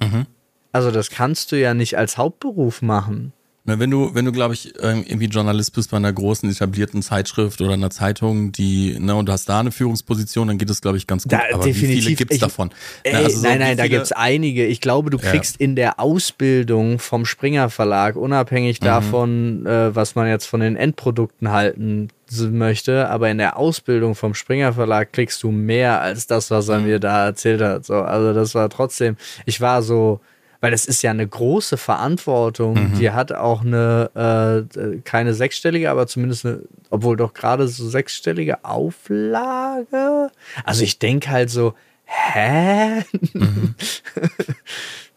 [0.00, 0.26] Mhm.
[0.72, 3.34] Also das kannst du ja nicht als Hauptberuf machen.
[3.66, 7.00] Na, wenn du, wenn du, glaube ich, ähm, irgendwie Journalist bist bei einer großen etablierten
[7.00, 10.82] Zeitschrift oder einer Zeitung, die, ne, und du hast da eine Führungsposition, dann geht es,
[10.82, 11.32] glaube ich, ganz gut.
[11.32, 11.80] Da, Aber definitiv.
[11.96, 12.70] wie viele gibt's Ich- davon?
[13.04, 14.66] Ey, Na, also so nein, nein, da gibt's einige.
[14.66, 15.30] Ich glaube, du Ja.
[15.30, 18.84] kriegst in der Ausbildung vom Springer Verlag, unabhängig Mhm.
[18.84, 22.08] davon, äh, was man jetzt von den Endprodukten halten
[22.50, 26.80] möchte, aber in der Ausbildung vom Springer Verlag kriegst du mehr als das, was er
[26.80, 26.86] Mhm.
[26.86, 27.86] mir da erzählt hat.
[27.86, 30.20] So, also das war trotzdem, ich war so,
[30.64, 32.92] weil es ist ja eine große Verantwortung.
[32.92, 32.98] Mhm.
[32.98, 38.64] Die hat auch eine, äh, keine sechsstellige, aber zumindest eine, obwohl doch gerade so sechsstellige
[38.64, 40.30] Auflage.
[40.64, 41.74] Also ich denke halt so,
[42.06, 43.04] hä?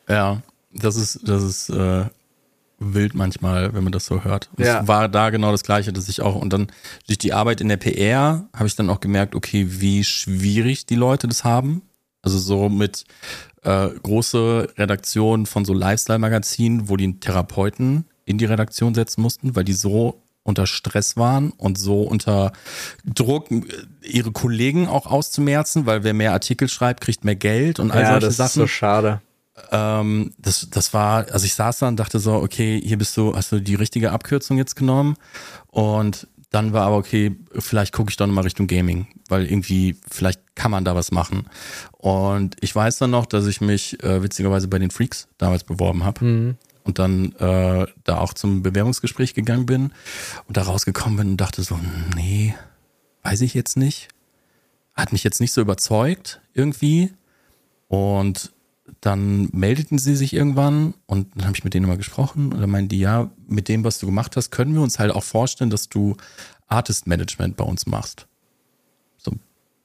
[0.09, 0.41] Ja,
[0.73, 2.05] das ist, das ist äh,
[2.79, 4.49] wild manchmal, wenn man das so hört.
[4.57, 4.81] Und Ja.
[4.81, 6.67] Es war da genau das Gleiche, dass ich auch, und dann
[7.07, 10.95] durch die Arbeit in der PR habe ich dann auch gemerkt, okay, wie schwierig die
[10.95, 11.83] Leute das haben.
[12.21, 13.05] Also so mit
[13.63, 19.55] äh, große Redaktionen von so Lifestyle-Magazinen, wo die einen Therapeuten in die Redaktion setzen mussten,
[19.55, 22.53] weil die so unter Stress waren und so unter
[23.05, 23.47] Druck,
[24.01, 28.11] ihre Kollegen auch auszumerzen, weil wer mehr Artikel schreibt, kriegt mehr Geld und all Ja,
[28.11, 29.21] solche das Sachen ist so schade.
[29.71, 33.35] ähm, das, das war, also ich saß da und dachte so, okay, hier bist du,
[33.35, 35.17] hast du die richtige Abkürzung jetzt genommen.
[35.67, 40.55] Und dann war aber okay, vielleicht gucke ich doch nochmal Richtung Gaming, weil irgendwie, vielleicht
[40.55, 41.47] kann man da was machen.
[41.91, 46.03] Und ich weiß dann noch, dass ich mich äh, witzigerweise bei den Freaks damals beworben
[46.03, 46.25] habe.
[46.83, 49.91] Und dann äh, da auch zum Bewerbungsgespräch gegangen bin
[50.47, 51.77] und da rausgekommen bin und dachte so,
[52.15, 52.55] nee,
[53.23, 54.07] weiß ich jetzt nicht.
[54.93, 57.13] Hat mich jetzt nicht so überzeugt irgendwie.
[57.89, 58.53] Und
[59.07, 62.69] dann meldeten sie sich irgendwann und dann habe ich mit denen mal gesprochen und dann
[62.69, 65.69] meinten die, ja, mit dem, was du gemacht hast, können wir uns halt auch vorstellen,
[65.69, 66.17] dass du
[66.67, 68.27] Artist Management bei uns machst.
[69.17, 69.31] So,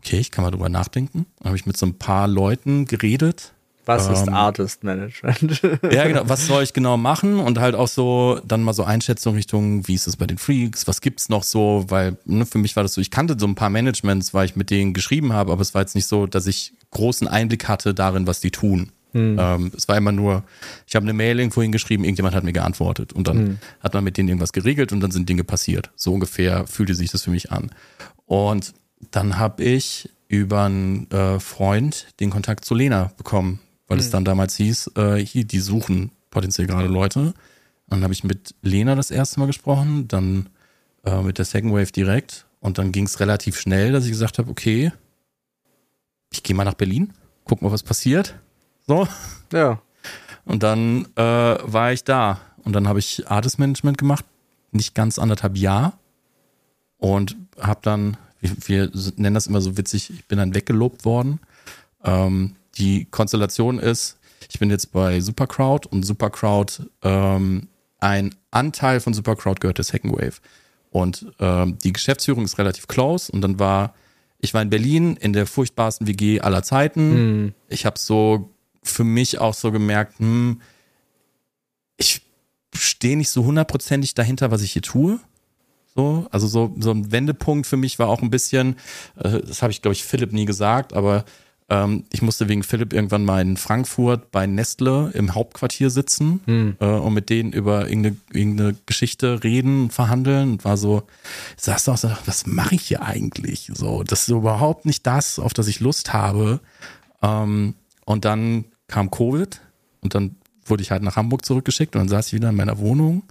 [0.00, 1.26] okay, ich kann mal drüber nachdenken.
[1.38, 3.52] Dann habe ich mit so ein paar Leuten geredet.
[3.84, 5.62] Was ist Ähm, Artist Management?
[5.92, 9.36] Ja, genau, was soll ich genau machen und halt auch so, dann mal so Einschätzung
[9.36, 12.74] Richtung, wie ist es bei den Freaks, was gibt's noch so, weil ne, für mich
[12.74, 15.52] war das so, ich kannte so ein paar Managements, weil ich mit denen geschrieben habe,
[15.52, 18.90] aber es war jetzt nicht so, dass ich großen Einblick hatte darin, was die tun.
[19.38, 20.44] Ähm, es war immer nur,
[20.86, 24.16] ich habe eine Mail irgendwo hingeschrieben, irgendjemand hat mir geantwortet und dann hat man mit
[24.16, 25.90] denen irgendwas geregelt und dann sind Dinge passiert.
[25.96, 27.70] So ungefähr fühlte sich das für mich an.
[28.26, 28.74] Und
[29.10, 34.24] dann habe ich über einen äh, Freund den Kontakt zu Lena bekommen, weil es dann
[34.24, 37.34] damals hieß, äh, hier, die suchen potenziell gerade Leute.
[37.88, 40.48] Dann habe ich mit Lena das erste Mal gesprochen, dann
[41.04, 44.38] äh, mit der Second Wave direkt und dann ging es relativ schnell, dass ich gesagt
[44.38, 44.92] habe, okay,
[46.32, 47.12] ich gehe mal nach Berlin,
[47.44, 48.34] guck mal, was passiert.
[48.86, 49.06] So.
[49.52, 49.80] ja.
[50.44, 51.22] Und dann äh,
[51.62, 52.40] war ich da.
[52.64, 54.24] Und dann habe ich Artist Management gemacht,
[54.70, 55.98] nicht ganz anderthalb Jahr.
[56.98, 61.40] Und habe dann, wir, wir nennen das immer so witzig, ich bin dann weggelobt worden.
[62.04, 64.18] Ähm, die Konstellation ist,
[64.48, 67.68] ich bin jetzt bei Supercrowd und Supercrowd, ähm,
[68.00, 70.40] ein Anteil von Supercrowd gehört der Second Wave.
[70.90, 73.30] Und ähm, die Geschäftsführung ist relativ close.
[73.32, 73.94] Und dann war,
[74.40, 77.54] ich war in Berlin in der furchtbarsten WG aller Zeiten.
[77.68, 78.50] Ich habe so
[78.82, 80.60] für mich auch so gemerkt, hm,
[81.96, 82.22] ich
[82.74, 85.20] stehe nicht so hundertprozentig dahinter, was ich hier tue.
[85.94, 88.76] So, also so, so ein Wendepunkt für mich war auch ein bisschen,
[89.16, 91.24] äh, das habe ich, glaube ich, Philipp nie gesagt, aber
[91.68, 96.40] ähm, ich musste wegen Philipp irgendwann mal in Frankfurt bei Nestle im Hauptquartier sitzen
[96.80, 101.02] äh, und mit denen über irgendeine, irgendeine Geschichte reden, verhandeln und war so,
[101.56, 103.70] ich saß da und so, was mache ich hier eigentlich?
[103.74, 106.60] So, das ist überhaupt nicht das, auf das ich Lust habe.
[107.22, 109.60] Ähm, und dann kam Covid
[110.02, 112.78] und dann wurde ich halt nach Hamburg zurückgeschickt und dann saß ich wieder in meiner
[112.78, 113.22] Wohnung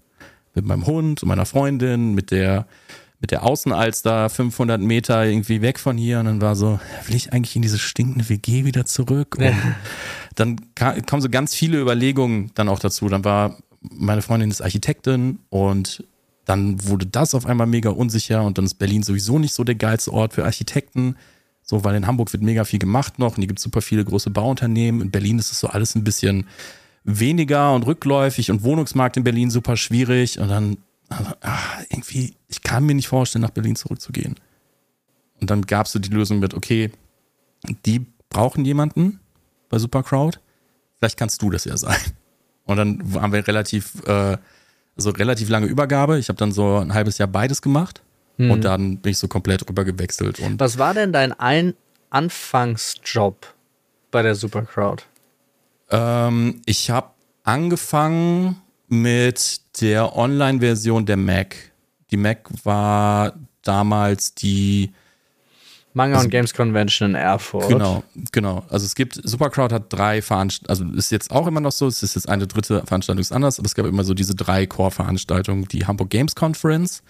[0.56, 2.66] mit meinem Hund und meiner Freundin, mit der,
[3.22, 7.32] mit der Außenalster 500 Meter irgendwie weg von hier und dann war so, will ich
[7.32, 9.38] eigentlich in diese stinkende WG wieder zurück?
[9.38, 9.46] Und
[10.36, 13.08] dann ka- kamen so ganz viele Überlegungen dann auch dazu.
[13.08, 16.04] Dann war meine Freundin ist Architektin und
[16.46, 19.76] dann wurde das auf einmal mega unsicher und dann ist Berlin sowieso nicht so der
[19.76, 21.16] geilste Ort für Architekten.
[21.72, 24.04] So, weil in Hamburg wird mega viel gemacht noch und hier gibt es super viele
[24.04, 25.00] große Bauunternehmen.
[25.00, 26.46] In Berlin ist es so alles ein bisschen
[27.06, 30.38] weniger und rückläufig und Wohnungsmarkt in Berlin super schwierig.
[30.38, 31.58] Und dann, ah,
[31.90, 34.36] irgendwie, ich kann mir nicht vorstellen, nach Berlin zurückzugehen.
[35.40, 36.92] Und dann gab es so die Lösung mit, okay,
[37.86, 39.22] die brauchen jemanden
[39.70, 40.42] bei Supercrowd.
[40.98, 42.02] Vielleicht kannst du das ja sein.
[42.66, 44.36] Und dann haben wir relativ, äh,
[44.98, 46.20] also relativ lange Übergabe.
[46.20, 48.02] Ich habe dann so ein halbes Jahr beides gemacht.
[48.50, 50.40] Und dann bin ich so komplett rüber gewechselt.
[50.40, 51.76] Und Was war denn dein ein
[52.10, 53.54] Anfangsjob
[54.10, 55.06] bei der Supercrowd?
[55.90, 57.12] Ähm, ich habe
[57.44, 61.56] angefangen mit der Online-Version der Mac.
[62.12, 64.92] Die Mac war damals die
[65.94, 67.68] Manga also, und Games Convention in Erfurt.
[67.68, 68.64] Genau, genau.
[68.70, 72.02] Also es gibt, Supercrowd hat drei Veranstaltungen, also ist jetzt auch immer noch so, es
[72.02, 75.68] ist jetzt eine dritte Veranstaltung ist anders, aber es gab immer so diese drei Core-Veranstaltungen,
[75.68, 77.04] die Hamburg Games Conference,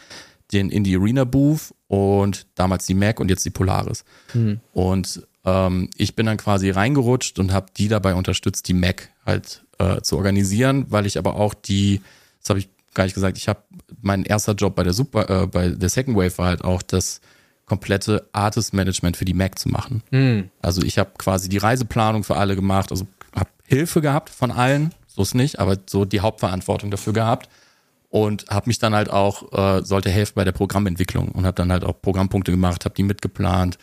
[0.53, 4.03] den Indie Arena Booth und damals die Mac und jetzt die Polaris.
[4.33, 4.59] Hm.
[4.73, 9.63] Und ähm, ich bin dann quasi reingerutscht und habe die dabei unterstützt, die Mac halt
[9.79, 12.01] äh, zu organisieren, weil ich aber auch die,
[12.39, 13.61] das habe ich gar nicht gesagt, ich habe
[14.01, 17.21] mein erster Job bei der Super, äh, bei der Second Wave war halt auch das
[17.65, 20.03] komplette Artist Management für die Mac zu machen.
[20.11, 20.49] Hm.
[20.61, 24.93] Also ich habe quasi die Reiseplanung für alle gemacht, also habe Hilfe gehabt von allen,
[25.07, 27.49] so ist nicht, aber so die Hauptverantwortung dafür gehabt
[28.11, 31.71] und habe mich dann halt auch äh, sollte helfen bei der Programmentwicklung und habe dann
[31.71, 33.77] halt auch Programmpunkte gemacht, habe die mitgeplant,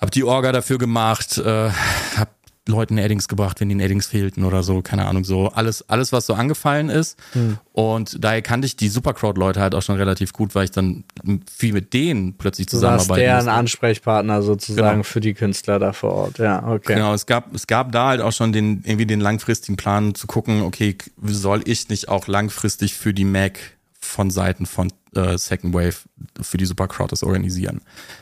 [0.00, 1.70] habe die Orga dafür gemacht, äh,
[2.16, 2.30] habe
[2.68, 6.26] Leuten Addings gebracht, wenn ihnen Addings fehlten oder so, keine Ahnung, so alles, alles, was
[6.26, 7.16] so angefallen ist.
[7.32, 7.58] Hm.
[7.72, 11.04] Und daher kannte ich die Supercrowd-Leute halt auch schon relativ gut, weil ich dann
[11.50, 13.20] viel mit denen plötzlich zusammenarbeite.
[13.20, 15.02] Du deren Ansprechpartner sozusagen genau.
[15.04, 16.94] für die Künstler da vor Ort, ja, okay.
[16.94, 20.26] Genau, es gab, es gab da halt auch schon den, irgendwie den langfristigen Plan zu
[20.26, 23.75] gucken, okay, soll ich nicht auch langfristig für die Mac
[24.06, 25.96] von Seiten von äh, Second Wave
[26.40, 27.80] für die Supercrowd das organisieren.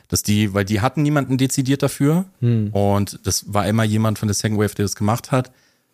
[0.09, 2.71] Dass die, weil die hatten niemanden dezidiert dafür hm.
[2.73, 5.53] und das war immer jemand von der Second Wave, der das gemacht hat.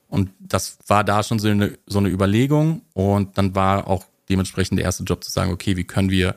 [0.09, 4.79] Und das war da schon so eine, so eine Überlegung und dann war auch dementsprechend
[4.79, 6.35] der erste Job zu sagen, okay, wie können wir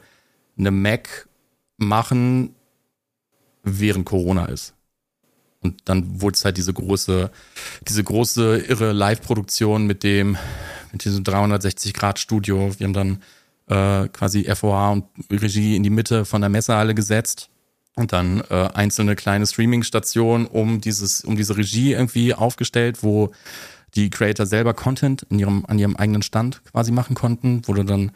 [0.57, 1.27] eine Mac
[1.77, 2.55] machen,
[3.63, 4.73] während Corona ist.
[5.61, 7.31] Und dann wurde es halt diese große,
[7.87, 10.37] diese große irre Live-Produktion mit dem,
[10.91, 12.77] mit diesem 360-Grad-Studio.
[12.77, 13.23] Wir haben dann
[13.67, 17.49] äh, quasi FOH und Regie in die Mitte von der Messehalle gesetzt
[17.95, 23.31] und dann äh, einzelne kleine Streaming-Stationen um dieses, um diese Regie irgendwie aufgestellt, wo
[23.95, 27.83] die Creator selber Content in ihrem, an ihrem eigenen Stand quasi machen konnten, wo du
[27.83, 28.11] dann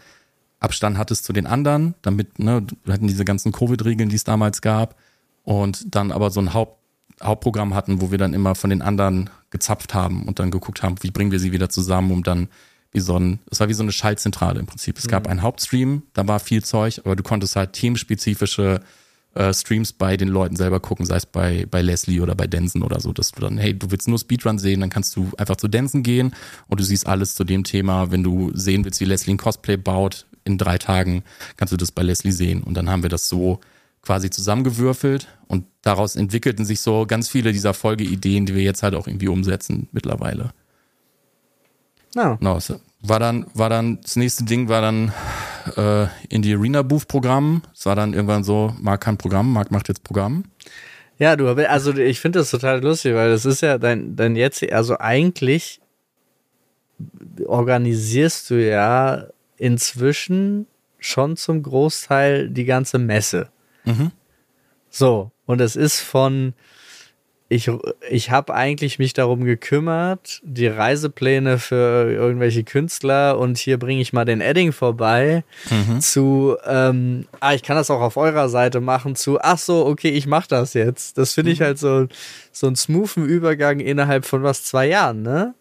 [0.60, 4.62] Abstand hattest zu den anderen, damit, ne, wir hatten diese ganzen Covid-Regeln, die es damals
[4.62, 4.96] gab,
[5.44, 6.78] und dann aber so ein Haupt,
[7.22, 10.96] Hauptprogramm hatten, wo wir dann immer von den anderen gezapft haben und dann geguckt haben,
[11.02, 12.48] wie bringen wir sie wieder zusammen, um dann
[12.92, 14.98] wie so ein, es war wie so eine Schaltzentrale im Prinzip.
[14.98, 15.10] Es mhm.
[15.10, 18.82] gab einen Hauptstream, da war viel Zeug, aber du konntest halt themenspezifische
[19.36, 22.82] äh, Streams bei den Leuten selber gucken, sei es bei, bei Leslie oder bei Denson
[22.82, 25.58] oder so, dass du dann, hey, du willst nur Speedrun sehen, dann kannst du einfach
[25.58, 26.34] zu Denson gehen
[26.68, 28.12] und du siehst alles zu dem Thema.
[28.12, 31.24] Wenn du sehen willst, wie Leslie ein Cosplay baut, in drei Tagen
[31.58, 32.64] kannst du das bei Leslie sehen.
[32.64, 33.60] Und dann haben wir das so
[34.02, 38.96] quasi zusammengewürfelt und daraus entwickelten sich so ganz viele dieser Folgeideen, die wir jetzt halt
[38.96, 40.52] auch irgendwie umsetzen mittlerweile.
[42.16, 42.36] Ja.
[42.36, 42.60] Genau,
[43.02, 45.14] war dann, war dann, das nächste Ding war dann
[45.76, 47.62] äh, in die Arena Booth Programm.
[47.74, 50.46] Es war dann irgendwann so, Marc kann Programm, Marc macht jetzt Programm.
[51.20, 54.64] Ja, du, also ich finde das total lustig, weil das ist ja dein, dein jetzt,
[54.72, 55.82] also eigentlich
[57.46, 59.26] organisierst du ja
[59.58, 60.68] inzwischen
[61.00, 63.50] schon zum Großteil die ganze Messe.
[63.86, 64.12] Mhm.
[64.90, 66.54] So, und es ist von,
[67.50, 67.72] ich,
[68.10, 74.12] ich habe eigentlich mich darum gekümmert, die Reisepläne für irgendwelche Künstler und hier bringe ich
[74.12, 76.02] mal den Edding vorbei mhm.
[76.02, 80.10] zu, ähm, ah, ich kann das auch auf eurer Seite machen, zu, ach so, okay,
[80.10, 81.18] ich mache das jetzt.
[81.18, 81.64] Das finde ich mhm.
[81.64, 82.08] halt so,
[82.52, 85.54] so einen smoothen Übergang innerhalb von was, zwei Jahren, ne?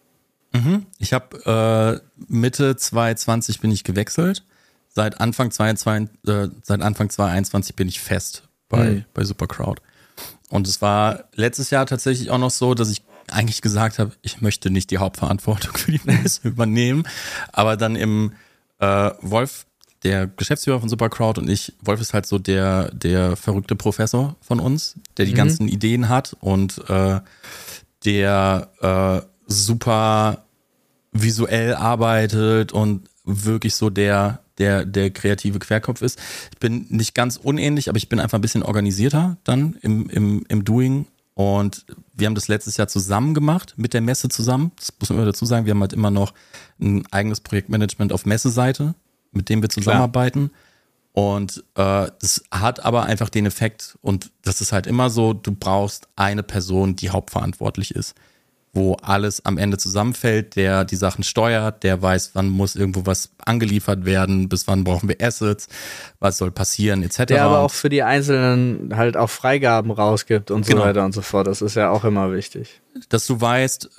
[0.53, 0.85] Mhm.
[0.99, 4.43] Ich habe äh, Mitte 2020 bin ich gewechselt.
[4.89, 9.05] Seit Anfang 2022, äh, seit Anfang 2021 bin ich fest bei, mhm.
[9.13, 9.81] bei Supercrowd.
[10.49, 14.41] Und es war letztes Jahr tatsächlich auch noch so, dass ich eigentlich gesagt habe, ich
[14.41, 17.03] möchte nicht die Hauptverantwortung für die Messe übernehmen.
[17.51, 18.33] Aber dann im
[18.79, 19.65] äh, Wolf,
[20.03, 24.59] der Geschäftsführer von Supercrowd und ich, Wolf ist halt so der, der verrückte Professor von
[24.59, 25.37] uns, der die mhm.
[25.37, 27.19] ganzen Ideen hat und äh,
[28.05, 30.45] der äh, super
[31.11, 36.19] visuell arbeitet und wirklich so der der, der kreative Querkopf ist.
[36.51, 40.45] Ich bin nicht ganz unähnlich, aber ich bin einfach ein bisschen organisierter dann im, im,
[40.47, 41.07] im Doing.
[41.33, 44.71] Und wir haben das letztes Jahr zusammen gemacht, mit der Messe zusammen.
[44.77, 45.65] Das muss man immer dazu sagen.
[45.65, 46.33] Wir haben halt immer noch
[46.79, 48.95] ein eigenes Projektmanagement auf Messeseite,
[49.31, 50.49] mit dem wir zusammenarbeiten.
[50.49, 51.35] Klar.
[51.35, 55.51] Und äh, das hat aber einfach den Effekt, und das ist halt immer so, du
[55.51, 58.15] brauchst eine Person, die hauptverantwortlich ist
[58.77, 63.31] wo alles am Ende zusammenfällt, der die Sachen steuert, der weiß, wann muss irgendwo was
[63.43, 65.67] angeliefert werden, bis wann brauchen wir Assets,
[66.19, 67.25] was soll passieren, etc.
[67.25, 70.81] Der aber auch für die Einzelnen halt auch Freigaben rausgibt und genau.
[70.81, 71.47] so weiter und so fort.
[71.47, 72.79] Das ist ja auch immer wichtig.
[73.09, 73.89] Dass du weißt,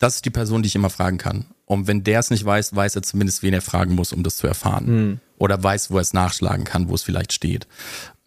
[0.00, 1.46] das ist die Person, die ich immer fragen kann.
[1.64, 4.36] Und wenn der es nicht weiß, weiß er zumindest, wen er fragen muss, um das
[4.36, 4.86] zu erfahren.
[4.86, 5.20] Hm.
[5.38, 7.68] Oder weiß, wo er es nachschlagen kann, wo es vielleicht steht.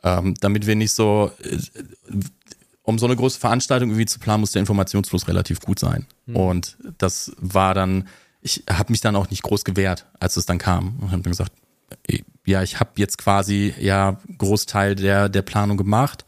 [0.03, 1.57] Ähm, damit wir nicht so äh,
[2.83, 6.07] um so eine große Veranstaltung irgendwie zu planen, muss der Informationsfluss relativ gut sein.
[6.25, 6.35] Mhm.
[6.35, 8.07] Und das war dann,
[8.41, 10.97] ich habe mich dann auch nicht groß gewehrt, als es dann kam.
[10.99, 11.53] Und habe dann gesagt,
[12.45, 16.25] ja, ich habe jetzt quasi ja Großteil der, der Planung gemacht.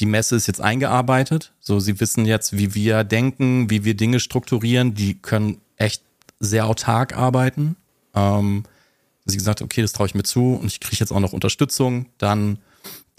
[0.00, 1.52] die Messe ist jetzt eingearbeitet.
[1.60, 4.94] So, sie wissen jetzt, wie wir denken, wie wir Dinge strukturieren.
[4.94, 6.02] Die können echt
[6.40, 7.76] sehr autark arbeiten.
[8.14, 8.64] Ähm,
[9.24, 12.06] sie gesagt, okay, das traue ich mir zu und ich kriege jetzt auch noch Unterstützung,
[12.18, 12.58] dann,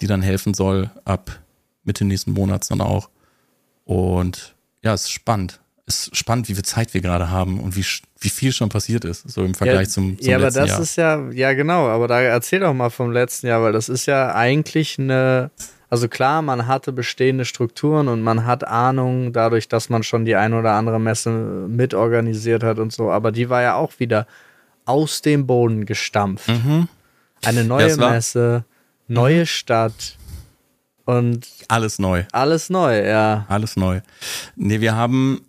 [0.02, 1.40] die dann helfen soll ab
[1.86, 3.10] Mitte nächsten Monats dann auch.
[3.86, 5.60] Und ja, es ist spannend.
[5.88, 7.86] Es ist spannend, wie viel Zeit wir gerade haben und wie,
[8.20, 10.80] wie viel schon passiert ist, so im Vergleich ja, zum, zum Ja, aber das Jahr.
[10.80, 14.08] ist ja, ja genau, aber da erzähl doch mal vom letzten Jahr, weil das ist
[14.08, 15.52] ja eigentlich eine,
[15.88, 20.36] also klar, man hatte bestehende Strukturen und man hat Ahnung dadurch, dass man schon die
[20.36, 24.26] ein oder andere Messe mitorganisiert hat und so, aber die war ja auch wieder
[24.86, 26.48] aus dem Boden gestampft.
[26.48, 26.88] Mhm.
[27.44, 28.66] Eine neue ja, Messe,
[29.08, 29.46] neue.
[29.46, 30.18] Stadt,
[31.06, 32.26] und alles neu.
[32.32, 33.46] Alles neu, ja.
[33.48, 34.02] Alles neu.
[34.56, 35.42] Nee, wir haben,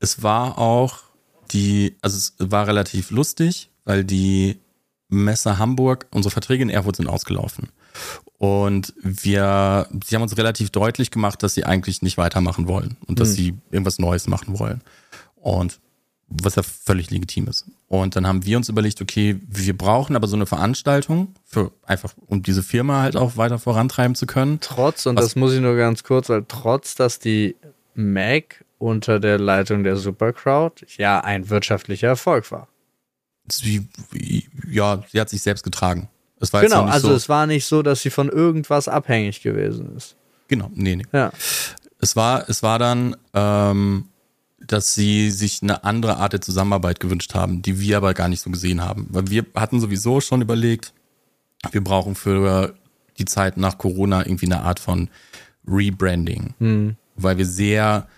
[0.00, 0.98] es war auch
[1.50, 4.58] die, also es war relativ lustig, weil die
[5.08, 7.68] Messe Hamburg, unsere Verträge in Erfurt sind ausgelaufen.
[8.38, 13.20] Und wir, sie haben uns relativ deutlich gemacht, dass sie eigentlich nicht weitermachen wollen und
[13.20, 13.34] dass hm.
[13.34, 14.82] sie irgendwas Neues machen wollen.
[15.36, 15.80] Und
[16.42, 17.66] was ja völlig legitim ist.
[17.88, 22.14] Und dann haben wir uns überlegt, okay, wir brauchen aber so eine Veranstaltung für einfach,
[22.26, 24.58] um diese Firma halt auch weiter vorantreiben zu können.
[24.60, 27.56] Trotz, und was, das muss ich nur ganz kurz, weil trotz, dass die
[27.94, 32.68] Mac unter der Leitung der Supercrowd ja ein wirtschaftlicher Erfolg war.
[33.48, 33.88] Sie,
[34.68, 36.08] ja, sie hat sich selbst getragen.
[36.40, 39.96] Es war genau, also so, es war nicht so, dass sie von irgendwas abhängig gewesen
[39.96, 40.16] ist.
[40.48, 41.06] Genau, nee, nee.
[41.12, 41.30] Ja.
[42.00, 44.08] Es war, es war dann, ähm,
[44.66, 48.40] dass sie sich eine andere Art der Zusammenarbeit gewünscht haben, die wir aber gar nicht
[48.40, 49.06] so gesehen haben.
[49.10, 50.92] Weil wir hatten sowieso schon überlegt,
[51.70, 52.74] wir brauchen für
[53.18, 55.08] die Zeit nach Corona irgendwie eine Art von
[55.66, 56.96] Rebranding, mhm.
[57.16, 58.08] weil wir sehr,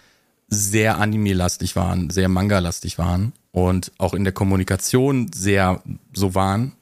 [0.48, 5.82] sehr anime-lastig waren, sehr manga-lastig waren und auch in der Kommunikation sehr
[6.12, 6.72] so waren,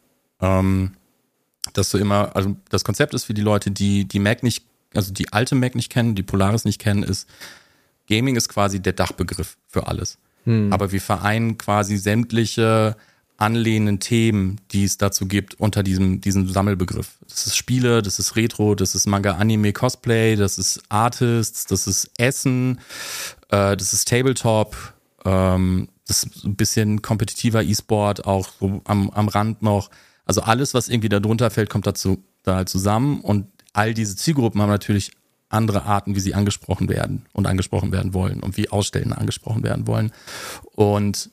[0.40, 0.92] ähm,
[1.72, 5.12] dass du immer, also das Konzept ist für die Leute, die die Mac nicht, also
[5.12, 7.28] die alte Mac nicht kennen, die Polaris nicht kennen, ist,
[8.12, 10.18] Gaming ist quasi der Dachbegriff für alles.
[10.44, 10.72] Hm.
[10.72, 12.96] Aber wir vereinen quasi sämtliche
[13.38, 17.18] anlehnenden Themen, die es dazu gibt, unter diesem, diesem Sammelbegriff.
[17.28, 21.86] Das ist Spiele, das ist Retro, das ist Manga, Anime, Cosplay, das ist Artists, das
[21.86, 22.78] ist Essen,
[23.48, 24.76] äh, das ist Tabletop,
[25.24, 29.90] ähm, das ist ein bisschen kompetitiver E-Sport, auch so am, am Rand noch.
[30.24, 34.14] Also alles, was irgendwie da drunter fällt, kommt dazu da halt zusammen und all diese
[34.16, 35.12] Zielgruppen haben natürlich
[35.52, 39.86] andere Arten, wie sie angesprochen werden und angesprochen werden wollen und wie Ausstellende angesprochen werden
[39.86, 40.12] wollen.
[40.74, 41.30] Und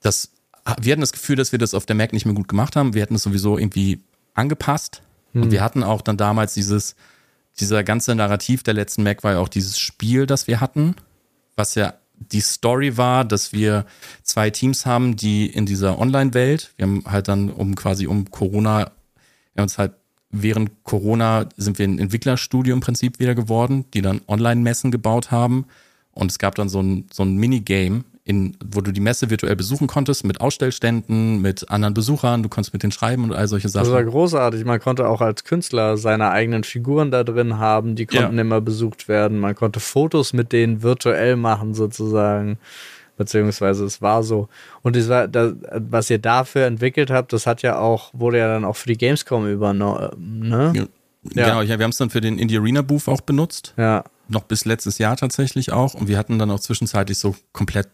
[0.00, 0.32] das,
[0.80, 2.94] wir hatten das Gefühl, dass wir das auf der Mac nicht mehr gut gemacht haben.
[2.94, 4.00] Wir hätten es sowieso irgendwie
[4.34, 5.02] angepasst.
[5.32, 5.42] Mhm.
[5.42, 5.52] Und hm.
[5.52, 6.96] wir hatten auch dann damals dieses,
[7.58, 10.94] dieser ganze Narrativ der letzten Mac war ja auch dieses Spiel, das wir hatten,
[11.56, 13.86] was ja die Story war, dass wir
[14.22, 18.92] zwei Teams haben, die in dieser Online-Welt, wir haben halt dann um quasi um Corona,
[19.54, 19.94] wir haben uns halt
[20.30, 25.66] während Corona sind wir ein Entwicklerstudio im Prinzip wieder geworden, die dann Online-Messen gebaut haben.
[26.12, 29.56] Und es gab dann so ein, so ein Minigame, in, wo du die Messe virtuell
[29.56, 33.68] besuchen konntest, mit Ausstellständen, mit anderen Besuchern, du konntest mit denen schreiben und all solche
[33.68, 33.86] Sachen.
[33.86, 34.64] Das war großartig.
[34.64, 38.42] Man konnte auch als Künstler seine eigenen Figuren da drin haben, die konnten ja.
[38.42, 39.40] immer besucht werden.
[39.40, 42.58] Man konnte Fotos mit denen virtuell machen, sozusagen
[43.20, 44.48] beziehungsweise es war so.
[44.80, 48.48] Und das war, das, was ihr dafür entwickelt habt, das hat ja auch, wurde ja
[48.48, 50.72] dann auch für die Gamescom übernommen, ne?
[50.74, 50.84] Ja.
[51.34, 51.48] Ja.
[51.48, 53.74] Genau, ja, wir haben es dann für den Indie Arena Booth auch benutzt.
[53.76, 54.04] Ja.
[54.28, 55.92] Noch bis letztes Jahr tatsächlich auch.
[55.92, 57.88] Und wir hatten dann auch zwischenzeitlich so komplett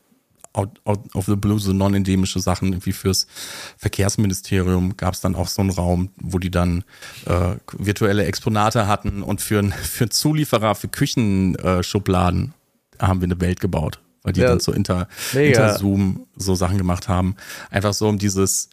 [0.53, 2.68] out, out of the blue so non-endemische Sachen.
[2.68, 3.27] Irgendwie fürs
[3.79, 6.85] Verkehrsministerium gab es dann auch so einen Raum, wo die dann
[7.24, 9.24] äh, virtuelle Exponate hatten.
[9.24, 12.55] Und für, für Zulieferer, für Küchenschubladen
[13.01, 15.09] äh, haben wir eine Welt gebaut weil die ja, dann so inter,
[15.79, 17.37] Zoom so Sachen gemacht haben.
[17.70, 18.70] Einfach so, um dieses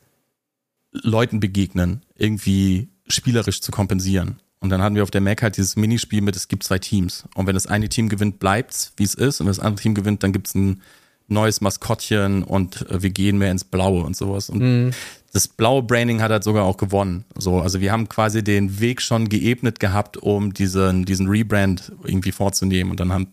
[0.91, 4.39] Leuten begegnen irgendwie spielerisch zu kompensieren.
[4.59, 7.25] Und dann hatten wir auf der Mac halt dieses Minispiel mit, es gibt zwei Teams.
[7.35, 9.41] Und wenn das eine Team gewinnt, bleibt's, wie es ist.
[9.41, 10.81] Und wenn das andere Team gewinnt, dann gibt's ein
[11.27, 14.49] neues Maskottchen und äh, wir gehen mehr ins Blaue und sowas.
[14.49, 14.91] Und mhm.
[15.33, 17.25] das blaue Branding hat halt sogar auch gewonnen.
[17.37, 22.31] So, also wir haben quasi den Weg schon geebnet gehabt, um diesen, diesen Rebrand irgendwie
[22.31, 22.89] vorzunehmen.
[22.89, 23.27] Und dann haben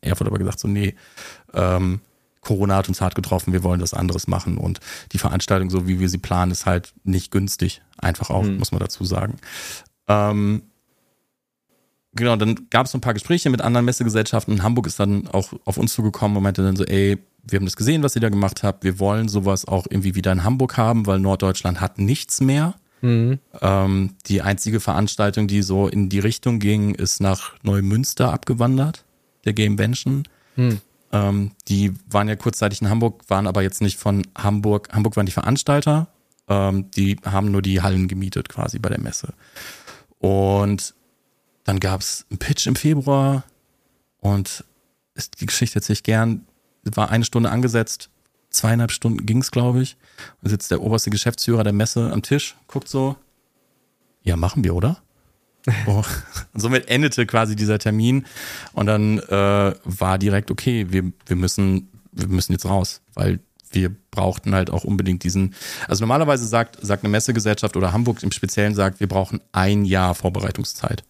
[0.00, 0.94] Erfurt aber gesagt, so, nee,
[1.54, 2.00] ähm,
[2.40, 4.58] Corona hat uns hart getroffen, wir wollen das anderes machen.
[4.58, 4.80] Und
[5.12, 7.82] die Veranstaltung, so wie wir sie planen, ist halt nicht günstig.
[7.98, 8.58] Einfach auch, mhm.
[8.58, 9.36] muss man dazu sagen.
[10.06, 10.62] Ähm,
[12.14, 14.62] genau, dann gab es so ein paar Gespräche mit anderen Messegesellschaften.
[14.62, 17.76] Hamburg ist dann auch auf uns zugekommen und meinte dann so, ey, wir haben das
[17.76, 18.84] gesehen, was ihr da gemacht habt.
[18.84, 22.74] Wir wollen sowas auch irgendwie wieder in Hamburg haben, weil Norddeutschland hat nichts mehr.
[23.00, 23.38] Mhm.
[23.60, 29.04] Ähm, die einzige Veranstaltung, die so in die Richtung ging, ist nach Neumünster abgewandert,
[29.44, 30.24] der Gamevention.
[30.56, 30.80] Mhm.
[31.12, 34.88] Ähm, die waren ja kurzzeitig in Hamburg, waren aber jetzt nicht von Hamburg.
[34.92, 36.08] Hamburg waren die Veranstalter.
[36.48, 39.34] Ähm, die haben nur die Hallen gemietet quasi bei der Messe.
[40.18, 40.94] Und
[41.64, 43.44] dann gab es einen Pitch im Februar
[44.20, 44.64] und
[45.14, 46.46] ist die Geschichte erzähle ich gern,
[46.84, 48.08] war eine Stunde angesetzt,
[48.50, 49.96] zweieinhalb Stunden ging es, glaube ich.
[50.42, 53.16] Und sitzt der oberste Geschäftsführer der Messe am Tisch, guckt so,
[54.22, 55.02] ja, machen wir, oder?
[55.86, 56.02] Oh.
[56.54, 58.26] Und somit endete quasi dieser Termin
[58.72, 63.40] und dann äh, war direkt, okay, wir, wir, müssen, wir müssen jetzt raus, weil
[63.70, 65.54] wir brauchten halt auch unbedingt diesen,
[65.86, 70.14] also normalerweise sagt, sagt eine Messegesellschaft oder Hamburg im Speziellen sagt, wir brauchen ein Jahr
[70.14, 71.04] Vorbereitungszeit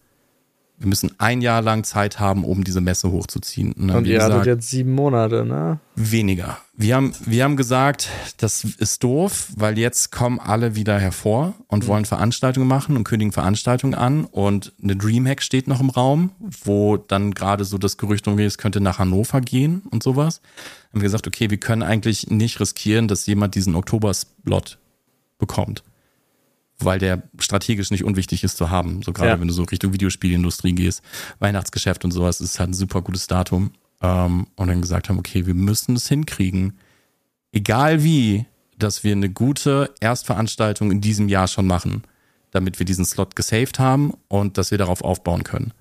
[0.79, 3.73] wir müssen ein Jahr lang Zeit haben, um diese Messe hochzuziehen.
[3.73, 5.79] Und, und ihr hattet jetzt sieben Monate, ne?
[5.95, 6.57] Weniger.
[6.73, 8.07] Wir haben, wir haben gesagt,
[8.37, 11.87] das ist doof, weil jetzt kommen alle wieder hervor und mhm.
[11.87, 14.23] wollen Veranstaltungen machen und kündigen Veranstaltungen an.
[14.23, 16.31] Und eine Dreamhack steht noch im Raum,
[16.63, 20.39] wo dann gerade so das Gerücht umgeht, es könnte nach Hannover gehen und sowas.
[20.91, 24.79] Haben wir gesagt, okay, wir können eigentlich nicht riskieren, dass jemand diesen Oktober-Slot
[25.37, 25.83] bekommt
[26.79, 29.01] weil der strategisch nicht unwichtig ist zu haben.
[29.03, 29.39] So gerade ja.
[29.39, 31.01] wenn du so Richtung Videospielindustrie gehst,
[31.39, 33.71] Weihnachtsgeschäft und sowas, ist halt ein super gutes Datum.
[34.01, 36.77] Ähm, und dann gesagt haben, okay, wir müssen es hinkriegen,
[37.51, 38.45] egal wie,
[38.77, 42.03] dass wir eine gute Erstveranstaltung in diesem Jahr schon machen,
[42.51, 45.73] damit wir diesen Slot gesaved haben und dass wir darauf aufbauen können.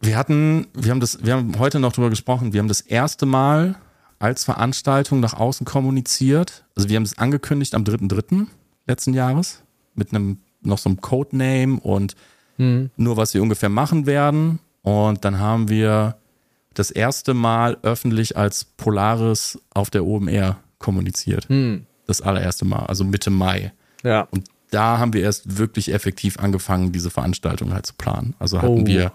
[0.00, 3.26] Wir hatten, wir haben das, wir haben heute noch drüber gesprochen, wir haben das erste
[3.26, 3.76] Mal
[4.18, 6.64] als Veranstaltung nach außen kommuniziert.
[6.74, 8.46] Also wir haben es angekündigt am 3.3
[8.86, 9.62] letzten Jahres
[9.94, 12.16] mit einem noch so einem Codename und
[12.56, 12.90] mhm.
[12.96, 14.60] nur was wir ungefähr machen werden.
[14.82, 16.16] Und dann haben wir
[16.74, 21.48] das erste Mal öffentlich als Polaris auf der OMR kommuniziert.
[21.48, 21.86] Mhm.
[22.06, 23.72] Das allererste Mal, also Mitte Mai.
[24.02, 24.22] Ja.
[24.30, 28.34] Und da haben wir erst wirklich effektiv angefangen, diese Veranstaltung halt zu planen.
[28.38, 28.86] Also hatten oh.
[28.86, 29.12] wir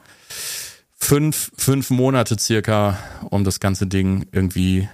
[0.96, 2.98] fünf, fünf Monate circa,
[3.30, 4.88] um das ganze Ding irgendwie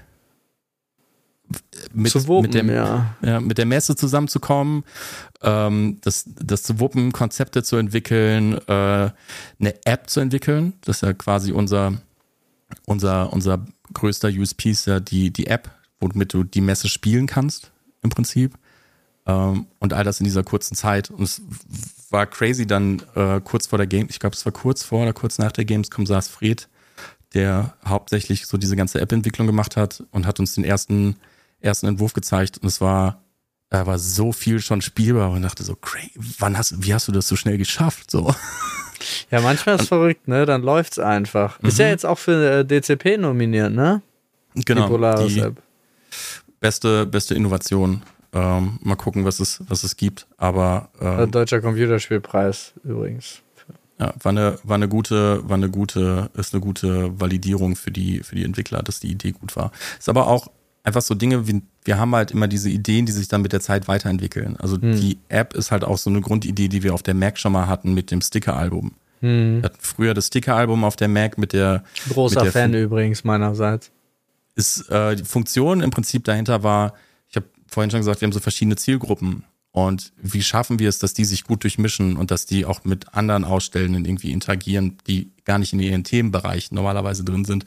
[1.93, 3.15] mit, wuppen, mit, dem, ja.
[3.21, 3.39] ja.
[3.39, 4.83] mit der Messe zusammenzukommen,
[5.41, 10.73] ähm, das, das zu wuppen, Konzepte zu entwickeln, äh, eine App zu entwickeln.
[10.81, 11.93] Das ist ja quasi unser,
[12.85, 15.69] unser, unser größter USP ist ja die, die App,
[15.99, 17.71] womit du die Messe spielen kannst,
[18.01, 18.57] im Prinzip.
[19.25, 21.09] Ähm, und all das in dieser kurzen Zeit.
[21.09, 21.41] Und es
[22.09, 25.13] war crazy dann äh, kurz vor der Game, ich glaube, es war kurz vor oder
[25.13, 26.67] kurz nach der Gamescom saß Fred,
[27.33, 31.17] der hauptsächlich so diese ganze App-Entwicklung gemacht hat und hat uns den ersten
[31.65, 33.21] ersten Entwurf gezeigt und es war,
[33.69, 37.11] da war so viel schon spielbar und dachte so, crazy, wann hast, wie hast du
[37.11, 38.11] das so schnell geschafft?
[38.11, 38.33] So.
[39.29, 40.45] Ja, manchmal ist es verrückt, ne?
[40.45, 41.61] Dann läuft's einfach.
[41.61, 41.67] Mhm.
[41.67, 44.01] Ist ja jetzt auch für äh, DCP nominiert, ne?
[44.55, 44.83] Genau.
[44.83, 45.61] Die Polaris App.
[46.59, 48.01] Beste, beste Innovation.
[48.33, 50.27] Ähm, mal gucken, was es, was es gibt.
[50.37, 53.41] Aber ähm, Deutscher Computerspielpreis übrigens.
[53.99, 58.21] Ja, war eine, war eine gute, war eine gute, ist eine gute Validierung für die,
[58.23, 59.71] für die Entwickler, dass die Idee gut war.
[59.97, 60.49] Ist aber auch
[60.85, 63.59] einfach so Dinge, wie, wir haben halt immer diese Ideen, die sich dann mit der
[63.59, 64.55] Zeit weiterentwickeln.
[64.57, 64.95] Also hm.
[64.95, 67.67] die App ist halt auch so eine Grundidee, die wir auf der Mac schon mal
[67.67, 68.91] hatten mit dem Sticker-Album.
[69.21, 69.57] Hm.
[69.57, 71.83] Wir hatten früher das Sticker-Album auf der Mac mit der.
[72.09, 73.91] Großer mit der Fan übrigens meinerseits.
[74.55, 76.93] Ist, äh, die Funktion im Prinzip dahinter war,
[77.27, 79.43] ich habe vorhin schon gesagt, wir haben so verschiedene Zielgruppen.
[79.71, 83.13] Und wie schaffen wir es, dass die sich gut durchmischen und dass die auch mit
[83.13, 87.65] anderen Ausstellenden irgendwie interagieren, die gar nicht in ihren Themenbereich normalerweise drin sind?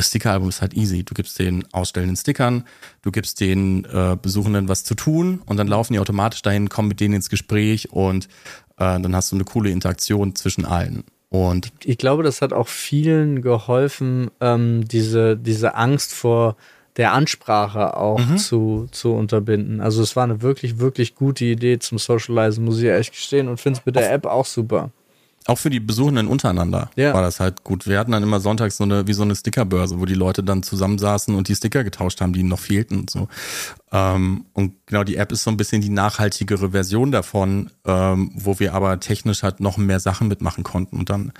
[0.00, 1.02] Sticker-Album ist halt easy.
[1.02, 2.64] Du gibst den ausstellenden Stickern,
[3.02, 6.88] du gibst den äh, Besuchenden was zu tun und dann laufen die automatisch dahin, kommen
[6.88, 8.26] mit denen ins Gespräch und
[8.76, 11.04] äh, dann hast du eine coole Interaktion zwischen allen.
[11.30, 16.56] Und ich glaube, das hat auch vielen geholfen, ähm, diese, diese Angst vor
[16.96, 18.38] der Ansprache auch mhm.
[18.38, 19.80] zu, zu unterbinden.
[19.80, 23.60] Also es war eine wirklich, wirklich gute Idee zum Socializen, muss ich echt gestehen und
[23.60, 24.90] finde es mit der App auch super
[25.48, 27.14] auch für die Besuchenden untereinander ja.
[27.14, 27.86] war das halt gut.
[27.86, 30.62] Wir hatten dann immer sonntags so eine, wie so eine Stickerbörse, wo die Leute dann
[30.62, 33.28] zusammensaßen und die Sticker getauscht haben, die ihnen noch fehlten und so.
[33.90, 38.58] Ähm, und genau, die App ist so ein bisschen die nachhaltigere Version davon, ähm, wo
[38.58, 40.98] wir aber technisch halt noch mehr Sachen mitmachen konnten.
[40.98, 41.32] Und dann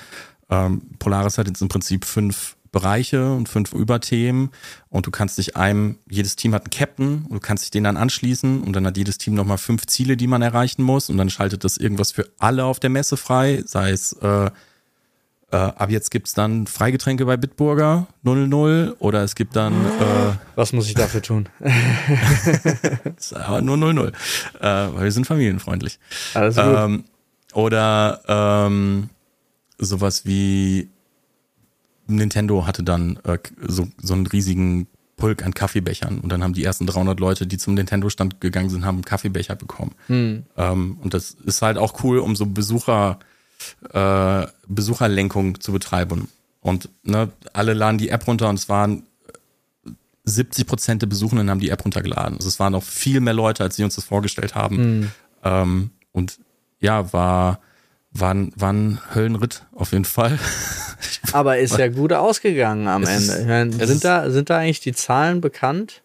[0.49, 4.51] ähm, Polaris hat jetzt im Prinzip fünf Bereiche und fünf Überthemen
[4.89, 7.85] und du kannst dich einem, jedes Team hat einen Captain und du kannst dich den
[7.85, 11.17] dann anschließen und dann hat jedes Team nochmal fünf Ziele, die man erreichen muss und
[11.17, 14.51] dann schaltet das irgendwas für alle auf der Messe frei, sei es äh,
[15.51, 20.75] äh, ab jetzt gibt's dann Freigetränke bei Bitburger 00 oder es gibt dann äh, Was
[20.75, 21.49] muss ich dafür tun?
[23.35, 25.99] aber nur 00, äh, weil wir sind familienfreundlich.
[26.35, 26.65] Alles gut.
[26.67, 27.05] Ähm,
[27.55, 29.09] oder ähm,
[29.79, 30.91] sowas wie
[32.09, 36.65] Nintendo hatte dann äh, so, so einen riesigen Pulk an Kaffeebechern und dann haben die
[36.65, 39.95] ersten 300 Leute, die zum Nintendo-Stand gegangen sind, haben einen Kaffeebecher bekommen.
[40.07, 40.45] Hm.
[40.57, 43.19] Ähm, und das ist halt auch cool, um so Besucher,
[43.93, 46.29] äh, Besucherlenkung zu betreiben.
[46.61, 49.03] Und ne, alle laden die App runter und es waren
[50.25, 52.37] 70 Prozent der Besuchenden haben die App runtergeladen.
[52.37, 54.77] Also es waren noch viel mehr Leute, als sie uns das vorgestellt haben.
[54.77, 55.11] Hm.
[55.45, 56.39] Ähm, und
[56.81, 57.61] ja, war
[58.13, 60.39] war war ein Höllenritt auf jeden Fall.
[61.33, 63.33] Aber ist ja gut ausgegangen am Ende.
[63.33, 66.03] Ist, meine, sind, da, sind da eigentlich die Zahlen bekannt?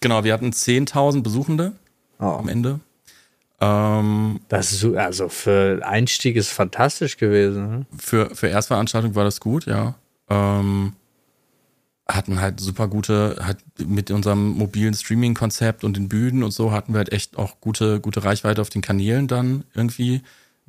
[0.00, 1.72] Genau, wir hatten 10.000 Besuchende
[2.18, 2.24] oh.
[2.24, 2.80] am Ende.
[3.60, 7.70] Ähm, das ist also für Einstieg ist fantastisch gewesen.
[7.70, 7.86] Ne?
[7.96, 9.94] Für, für Erstveranstaltung war das gut, ja.
[10.28, 10.94] Ähm,
[12.08, 16.92] hatten halt super gute, halt mit unserem mobilen Streaming-Konzept und den Bühnen und so hatten
[16.92, 20.22] wir halt echt auch gute, gute Reichweite auf den Kanälen dann irgendwie.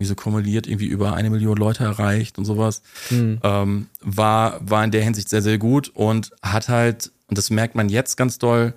[0.06, 2.82] So kumuliert irgendwie über eine Million Leute erreicht und sowas.
[3.10, 3.40] Mhm.
[3.44, 7.76] Ähm, war, war in der Hinsicht sehr, sehr gut und hat halt, und das merkt
[7.76, 8.74] man jetzt ganz doll,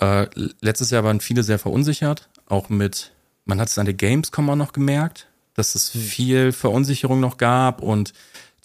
[0.00, 0.26] äh,
[0.60, 3.12] letztes Jahr waren viele sehr verunsichert, auch mit,
[3.44, 6.00] man hat es an der Gamescom auch noch gemerkt, dass es mhm.
[6.00, 8.12] viel Verunsicherung noch gab und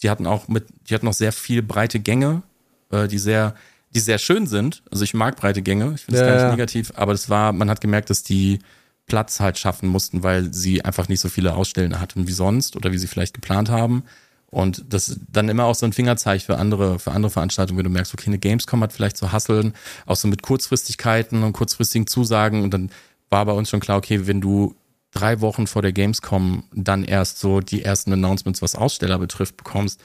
[0.02, 2.42] die hatten auch mit, die hatten noch sehr viel breite Gänge
[2.90, 3.54] äh, die sehr,
[3.94, 4.82] die sehr schön sind.
[4.90, 6.50] Also ich mag breite Gänge, ich finde es ja, gar nicht ja.
[6.50, 8.60] negativ, aber das war, man hat gemerkt, dass die
[9.08, 12.92] Platz halt schaffen mussten, weil sie einfach nicht so viele Ausstellen hatten wie sonst oder
[12.92, 14.04] wie sie vielleicht geplant haben.
[14.50, 17.84] Und das ist dann immer auch so ein Fingerzeig für andere, für andere Veranstaltungen, wenn
[17.84, 19.74] du merkst, okay, eine Gamescom hat vielleicht so Hasseln,
[20.06, 22.62] auch so mit Kurzfristigkeiten und kurzfristigen Zusagen.
[22.62, 22.90] Und dann
[23.28, 24.74] war bei uns schon klar, okay, wenn du
[25.10, 30.00] drei Wochen vor der Gamescom dann erst so die ersten Announcements, was Aussteller betrifft, bekommst,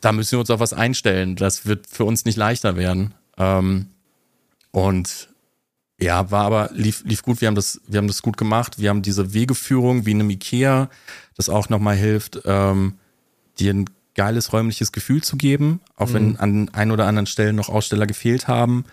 [0.00, 1.36] da müssen wir uns auf was einstellen.
[1.36, 3.14] Das wird für uns nicht leichter werden.
[3.36, 3.88] Ähm,
[4.70, 5.28] und
[5.98, 7.40] ja, war aber, lief, lief gut.
[7.40, 8.78] Wir haben das, wir haben das gut gemacht.
[8.78, 10.90] Wir haben diese Wegeführung wie in einem Ikea,
[11.36, 12.94] das auch nochmal hilft, ähm,
[13.58, 16.14] dir ein geiles räumliches Gefühl zu geben, auch mhm.
[16.14, 18.84] wenn an ein oder anderen Stellen noch Aussteller gefehlt haben.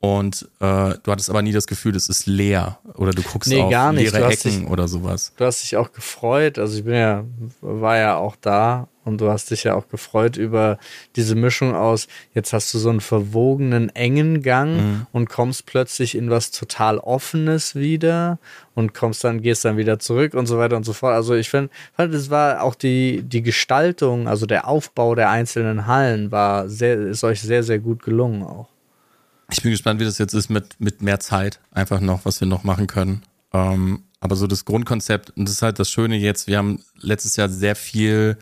[0.00, 3.60] Und äh, du hattest aber nie das Gefühl, es ist leer oder du guckst nee,
[3.60, 4.12] auf gar nicht.
[4.12, 5.32] leere Ecken dich, oder sowas.
[5.36, 6.58] Du hast dich auch gefreut.
[6.58, 7.24] Also ich bin ja,
[7.62, 10.78] war ja auch da und du hast dich ja auch gefreut über
[11.14, 15.06] diese Mischung aus, jetzt hast du so einen verwogenen, engen Gang mhm.
[15.12, 18.38] und kommst plötzlich in was total Offenes wieder
[18.74, 21.14] und kommst dann, gehst dann wieder zurück und so weiter und so fort.
[21.14, 25.86] Also ich find, fand, es war auch die, die Gestaltung, also der Aufbau der einzelnen
[25.86, 28.75] Hallen war sehr, ist euch sehr, sehr gut gelungen auch.
[29.50, 32.48] Ich bin gespannt, wie das jetzt ist mit, mit mehr Zeit, einfach noch, was wir
[32.48, 33.22] noch machen können.
[33.52, 37.36] Ähm, aber so das Grundkonzept, und das ist halt das Schöne jetzt, wir haben letztes
[37.36, 38.38] Jahr sehr viel,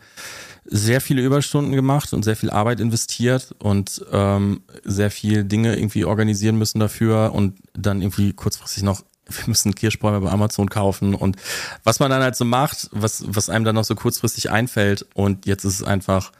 [0.65, 6.05] sehr viele Überstunden gemacht und sehr viel Arbeit investiert und ähm, sehr viel Dinge irgendwie
[6.05, 11.35] organisieren müssen dafür und dann irgendwie kurzfristig noch wir müssen Kirschbäume bei Amazon kaufen und
[11.83, 15.47] was man dann halt so macht, was, was einem dann noch so kurzfristig einfällt und
[15.47, 16.31] jetzt ist es einfach,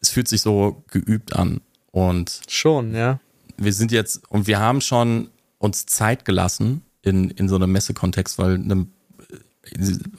[0.00, 1.60] es fühlt sich so geübt an
[1.90, 3.18] und schon, ja
[3.58, 8.38] wir sind jetzt und wir haben schon uns Zeit gelassen in, in so einem Messekontext,
[8.38, 8.86] weil eine,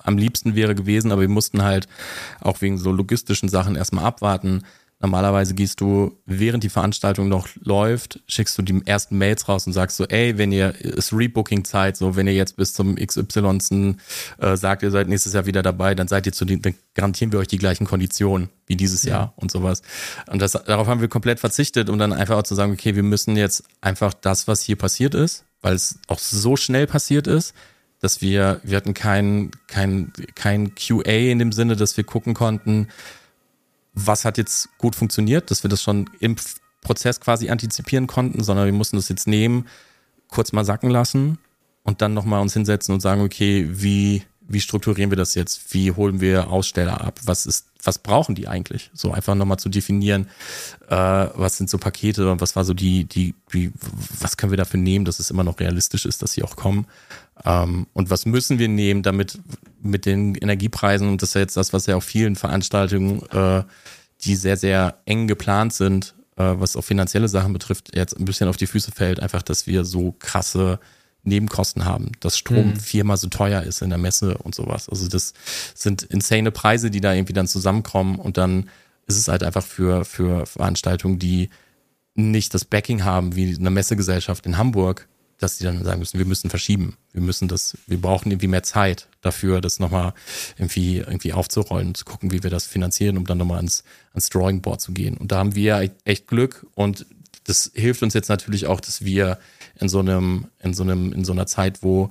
[0.03, 1.87] am liebsten wäre gewesen, aber wir mussten halt
[2.41, 4.63] auch wegen so logistischen Sachen erstmal abwarten,
[5.01, 9.71] Normalerweise gehst du, während die Veranstaltung noch läuft, schickst du die ersten Mails raus und
[9.71, 13.95] sagst so, ey, wenn ihr, ist Rebooking-Zeit, so, wenn ihr jetzt bis zum XY
[14.39, 17.31] äh, sagt, ihr seid nächstes Jahr wieder dabei, dann seid ihr zu den, dann garantieren
[17.31, 19.11] wir euch die gleichen Konditionen wie dieses ja.
[19.11, 19.83] Jahr und sowas.
[20.27, 23.03] Und das, darauf haben wir komplett verzichtet, um dann einfach auch zu sagen, okay, wir
[23.03, 27.53] müssen jetzt einfach das, was hier passiert ist, weil es auch so schnell passiert ist,
[28.01, 32.89] dass wir, wir hatten kein, kein, kein QA in dem Sinne, dass wir gucken konnten,
[33.93, 36.35] was hat jetzt gut funktioniert, dass wir das schon im
[36.81, 39.67] Prozess quasi antizipieren konnten, sondern wir mussten das jetzt nehmen,
[40.27, 41.39] kurz mal sacken lassen
[41.83, 45.73] und dann nochmal uns hinsetzen und sagen, okay, wie, wie strukturieren wir das jetzt?
[45.73, 47.19] Wie holen wir Aussteller ab?
[47.23, 48.89] Was ist, was brauchen die eigentlich?
[48.93, 50.27] So einfach nochmal zu definieren,
[50.89, 53.71] äh, was sind so Pakete und was war so die, die, die,
[54.19, 56.87] was können wir dafür nehmen, dass es immer noch realistisch ist, dass sie auch kommen.
[57.45, 59.39] Ähm, und was müssen wir nehmen, damit
[59.81, 63.63] mit den Energiepreisen, und das ist ja jetzt das, was ja auf vielen Veranstaltungen, äh,
[64.21, 68.49] die sehr, sehr eng geplant sind, äh, was auch finanzielle Sachen betrifft, jetzt ein bisschen
[68.49, 70.79] auf die Füße fällt, einfach, dass wir so krasse
[71.23, 72.79] Nebenkosten haben, dass Strom mhm.
[72.79, 74.89] viermal so teuer ist in der Messe und sowas.
[74.89, 75.33] Also das
[75.75, 78.69] sind insane Preise, die da irgendwie dann zusammenkommen und dann
[79.07, 81.49] ist es halt einfach für, für Veranstaltungen, die
[82.15, 85.07] nicht das Backing haben, wie eine Messegesellschaft in Hamburg,
[85.39, 86.97] dass die dann sagen müssen, wir müssen verschieben.
[87.13, 90.13] Wir müssen das, wir brauchen irgendwie mehr Zeit dafür, das nochmal
[90.57, 94.61] irgendwie, irgendwie aufzurollen, zu gucken, wie wir das finanzieren, um dann nochmal ans, ans Drawing
[94.61, 95.17] Board zu gehen.
[95.17, 97.05] Und da haben wir echt Glück und
[97.45, 99.39] das hilft uns jetzt natürlich auch, dass wir
[99.79, 102.09] in so einem, in so einem, in so einer Zeit, wo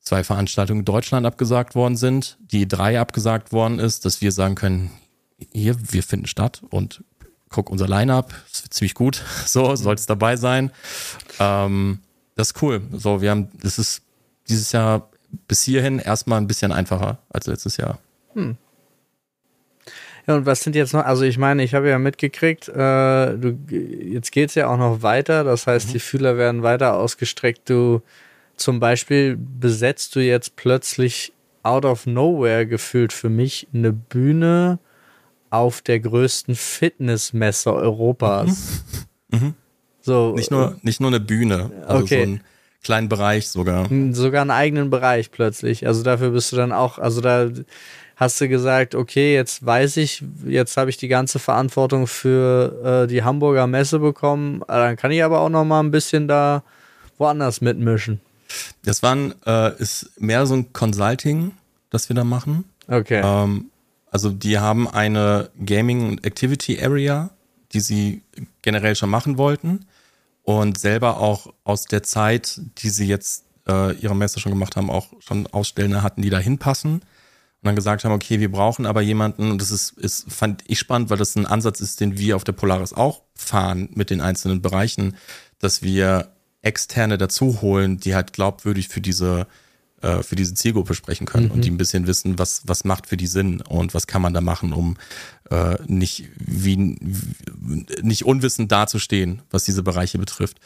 [0.00, 4.54] zwei Veranstaltungen in Deutschland abgesagt worden sind, die drei abgesagt worden ist, dass wir sagen
[4.54, 4.90] können,
[5.52, 7.02] hier, wir finden statt und
[7.48, 10.70] guck unser Line-Up, ist ziemlich gut, so, soll es dabei sein.
[11.38, 12.00] Ähm,
[12.34, 12.82] das ist cool.
[12.92, 14.02] So, wir haben, das ist
[14.48, 15.08] dieses Jahr
[15.48, 17.98] bis hierhin erstmal ein bisschen einfacher als letztes Jahr.
[18.34, 18.56] Hm.
[20.26, 22.72] Ja, und was sind jetzt noch, also ich meine, ich habe ja mitgekriegt, äh,
[23.36, 25.92] du, jetzt geht es ja auch noch weiter, das heißt, mhm.
[25.92, 27.68] die Fühler werden weiter ausgestreckt.
[27.68, 28.00] Du
[28.56, 34.78] zum Beispiel besetzt du jetzt plötzlich out of nowhere gefühlt für mich eine Bühne
[35.50, 38.84] auf der größten Fitnessmesse Europas.
[39.30, 39.38] Mhm.
[39.38, 39.54] Mhm.
[40.00, 42.24] So, nicht, nur, nicht nur eine Bühne, also okay.
[42.24, 42.40] so ein
[42.82, 43.88] kleinen Bereich sogar.
[44.12, 45.86] Sogar einen eigenen Bereich plötzlich.
[45.86, 47.48] Also dafür bist du dann auch, also da
[48.16, 53.06] hast du gesagt, okay, jetzt weiß ich, jetzt habe ich die ganze Verantwortung für äh,
[53.08, 56.62] die Hamburger Messe bekommen, äh, dann kann ich aber auch noch mal ein bisschen da
[57.18, 58.20] woanders mitmischen.
[58.84, 61.52] Das waren, äh, ist mehr so ein Consulting,
[61.90, 62.64] das wir da machen.
[62.88, 63.20] Okay.
[63.24, 63.70] Ähm,
[64.10, 67.30] also die haben eine Gaming und Activity Area,
[67.72, 68.22] die sie
[68.62, 69.86] generell schon machen wollten
[70.42, 74.90] und selber auch aus der Zeit, die sie jetzt äh, ihre Messe schon gemacht haben,
[74.90, 77.02] auch schon Ausstellende hatten, die da hinpassen.
[77.64, 80.78] Und dann gesagt haben, okay, wir brauchen aber jemanden, und das ist, ist, fand ich
[80.78, 84.20] spannend, weil das ein Ansatz ist, den wir auf der Polaris auch fahren mit den
[84.20, 85.16] einzelnen Bereichen,
[85.60, 86.28] dass wir
[86.60, 89.46] Externe dazu holen, die halt glaubwürdig für diese
[90.02, 91.52] äh, für diese Zielgruppe sprechen können mhm.
[91.52, 94.34] und die ein bisschen wissen, was, was macht für die Sinn und was kann man
[94.34, 94.98] da machen, um
[95.50, 96.98] äh, nicht, wie,
[98.02, 100.58] nicht unwissend dazustehen, was diese Bereiche betrifft.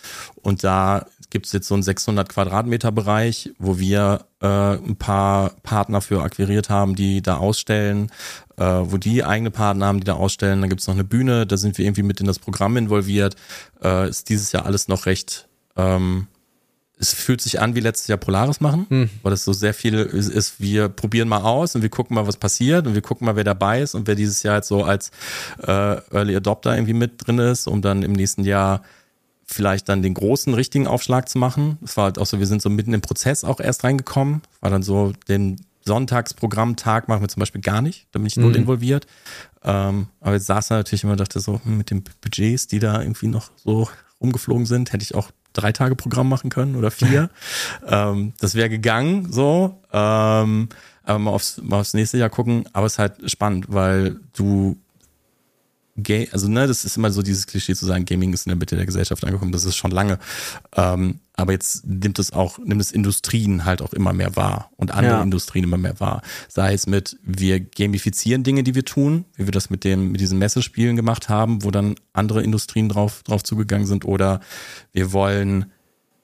[0.43, 5.51] Und da gibt es jetzt so einen 600 Quadratmeter Bereich, wo wir äh, ein paar
[5.63, 8.11] Partner für akquiriert haben, die da ausstellen,
[8.57, 10.61] äh, wo die eigene Partner haben, die da ausstellen.
[10.61, 13.37] Dann gibt es noch eine Bühne, da sind wir irgendwie mit in das Programm involviert.
[13.83, 16.27] Äh, ist dieses Jahr alles noch recht ähm,
[17.01, 19.11] es fühlt sich an wie letztes Jahr Polaris machen, hm.
[19.23, 22.27] weil das so sehr viel ist, ist, wir probieren mal aus und wir gucken mal,
[22.27, 24.83] was passiert und wir gucken mal, wer dabei ist und wer dieses Jahr jetzt so
[24.83, 25.11] als
[25.63, 25.71] äh,
[26.11, 28.83] Early Adopter irgendwie mit drin ist, um dann im nächsten Jahr
[29.51, 31.79] vielleicht dann den großen richtigen Aufschlag zu machen.
[31.83, 34.71] Es war halt auch so, wir sind so mitten im Prozess auch erst reingekommen, war
[34.71, 38.57] dann so den Sonntagsprogrammtag machen wir zum Beispiel gar nicht, da bin ich null mhm.
[38.57, 39.07] involviert.
[39.65, 42.79] Ähm, aber jetzt saß er natürlich immer und dachte so, hm, mit den Budgets, die
[42.79, 43.89] da irgendwie noch so
[44.21, 47.31] rumgeflogen sind, hätte ich auch drei Tage Programm machen können oder vier.
[47.89, 49.81] ähm, das wäre gegangen, so.
[49.93, 50.69] Ähm,
[51.03, 52.65] aber mal aufs, mal aufs nächste Jahr gucken.
[52.75, 54.77] Aber es ist halt spannend, weil du
[56.01, 58.57] Gay, also ne, das ist immer so dieses Klischee zu sagen, Gaming ist in der
[58.57, 60.19] Mitte der Gesellschaft angekommen, das ist schon lange.
[60.77, 64.93] Ähm, aber jetzt nimmt es auch, nimmt es Industrien halt auch immer mehr wahr und
[64.93, 65.23] andere ja.
[65.23, 66.23] Industrien immer mehr wahr.
[66.49, 70.21] Sei es mit, wir gamifizieren Dinge, die wir tun, wie wir das mit dem, mit
[70.21, 74.41] diesen Messespielen gemacht haben, wo dann andere Industrien drauf, drauf zugegangen sind, oder
[74.93, 75.73] wir wollen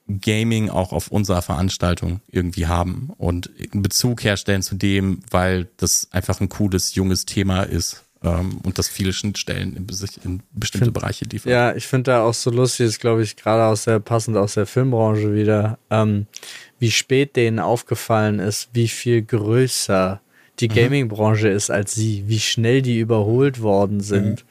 [0.07, 6.09] Gaming auch auf unserer Veranstaltung irgendwie haben und einen Bezug herstellen zu dem, weil das
[6.13, 9.87] einfach ein cooles, junges Thema ist ähm, und das viele Schnittstellen in,
[10.25, 11.53] in bestimmte find, Bereiche liefert.
[11.53, 14.55] Ja, ich finde da auch so lustig, ist glaube ich gerade aus der passend aus
[14.55, 16.27] der Filmbranche wieder, ähm,
[16.79, 20.21] wie spät denen aufgefallen ist, wie viel größer
[20.61, 20.75] die mhm.
[20.75, 24.49] Gaming-Branche ist als sie, wie schnell die überholt worden sind mhm.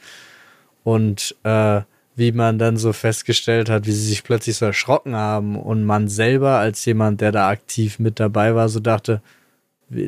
[0.83, 1.81] und äh,
[2.15, 6.07] wie man dann so festgestellt hat, wie sie sich plötzlich so erschrocken haben und man
[6.07, 9.21] selber als jemand, der da aktiv mit dabei war, so dachte,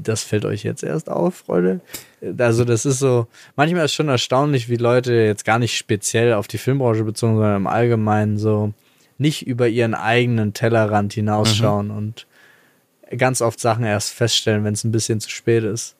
[0.01, 1.81] das fällt euch jetzt erst auf, Freunde.
[2.37, 6.47] Also, das ist so, manchmal ist schon erstaunlich, wie Leute jetzt gar nicht speziell auf
[6.47, 8.73] die Filmbranche bezogen, sondern im Allgemeinen so
[9.17, 11.97] nicht über ihren eigenen Tellerrand hinausschauen mhm.
[11.97, 12.27] und
[13.17, 15.95] ganz oft Sachen erst feststellen, wenn es ein bisschen zu spät ist.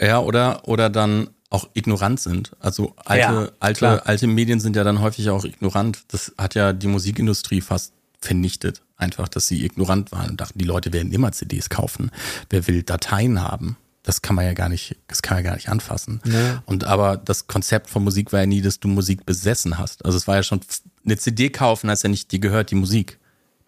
[0.00, 2.52] Ja, oder, oder dann auch ignorant sind.
[2.60, 6.02] Also alte, ja, alte, alte Medien sind ja dann häufig auch ignorant.
[6.08, 8.82] Das hat ja die Musikindustrie fast vernichtet.
[8.98, 12.10] Einfach, dass sie ignorant waren und dachten, die Leute werden immer CDs kaufen.
[12.50, 13.76] Wer will Dateien haben?
[14.02, 16.20] Das kann man ja gar nicht, das kann man ja gar nicht anfassen.
[16.24, 16.62] Ja.
[16.66, 20.04] Und aber das Konzept von Musik war ja nie, dass du Musik besessen hast.
[20.04, 20.60] Also es war ja schon,
[21.04, 23.17] eine CD kaufen heißt ja nicht, die gehört die Musik.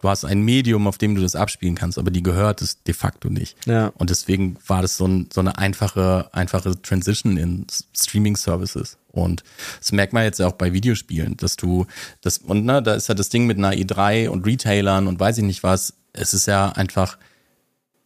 [0.01, 2.93] Du hast ein Medium, auf dem du das abspielen kannst, aber die gehört es de
[2.93, 3.55] facto nicht.
[3.67, 3.91] Ja.
[3.97, 8.97] Und deswegen war das so, ein, so eine einfache, einfache Transition in Streaming-Services.
[9.11, 9.43] Und
[9.79, 11.85] das merkt man jetzt ja auch bei Videospielen, dass du
[12.21, 15.37] das, und ne, da ist ja das Ding mit einer E3 und Retailern und weiß
[15.37, 15.93] ich nicht was.
[16.13, 17.17] Es ist ja einfach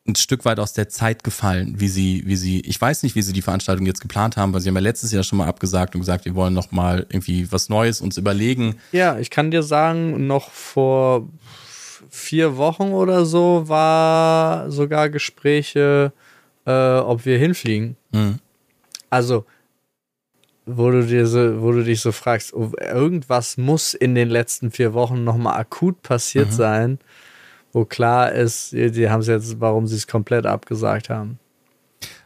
[0.08, 3.24] ein Stück weit aus der Zeit gefallen, wie sie, wie sie, ich weiß nicht, wie
[3.24, 5.96] sie die Veranstaltung jetzt geplant haben, weil sie haben ja letztes Jahr schon mal abgesagt
[5.96, 8.76] und gesagt, wir wollen noch mal irgendwie was Neues uns überlegen.
[8.92, 11.28] Ja, ich kann dir sagen, noch vor
[12.10, 16.12] vier Wochen oder so war sogar Gespräche,
[16.66, 17.98] äh, ob wir hinfliegen.
[18.12, 18.40] Mhm.
[19.10, 19.46] Also
[20.66, 24.72] wo du dir so, wo du dich so fragst, oh, irgendwas muss in den letzten
[24.72, 26.54] vier Wochen nochmal akut passiert mhm.
[26.54, 27.00] sein,
[27.72, 31.40] wo klar ist, die, die haben es jetzt, warum sie es komplett abgesagt haben.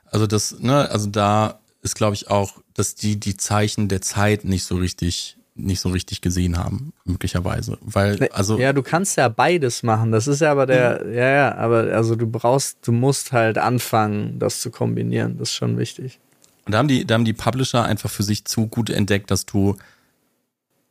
[0.05, 4.45] Also das, ne, also da ist, glaube ich, auch, dass die die Zeichen der Zeit
[4.45, 7.77] nicht so richtig nicht so richtig gesehen haben, möglicherweise.
[7.81, 8.57] Weil, also.
[8.57, 10.11] Ja, du kannst ja beides machen.
[10.11, 11.13] Das ist ja aber der, mhm.
[11.13, 15.37] ja, ja, aber also du brauchst, du musst halt anfangen, das zu kombinieren.
[15.37, 16.19] Das ist schon wichtig.
[16.65, 19.45] Und da haben die, da haben die Publisher einfach für sich zu gut entdeckt, dass
[19.45, 19.75] du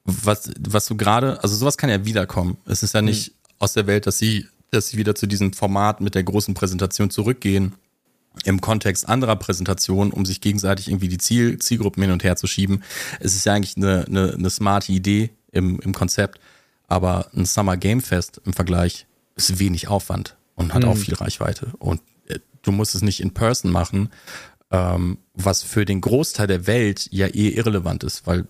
[0.05, 2.57] was, was du gerade, also sowas kann ja wiederkommen.
[2.66, 3.35] Es ist ja nicht mhm.
[3.59, 7.11] aus der Welt, dass sie, dass sie wieder zu diesem Format mit der großen Präsentation
[7.11, 7.75] zurückgehen.
[8.45, 12.47] Im Kontext anderer Präsentationen, um sich gegenseitig irgendwie die Ziel, Zielgruppen hin und her zu
[12.47, 12.82] schieben.
[13.20, 16.41] Es ist ja eigentlich eine, eine, eine smarte Idee im, im Konzept,
[16.86, 20.89] aber ein Summer Game Fest im Vergleich ist wenig Aufwand und hat mhm.
[20.91, 21.72] auch viel Reichweite.
[21.78, 24.11] Und äh, du musst es nicht in Person machen,
[24.70, 28.47] ähm, was für den Großteil der Welt ja eh irrelevant ist, weil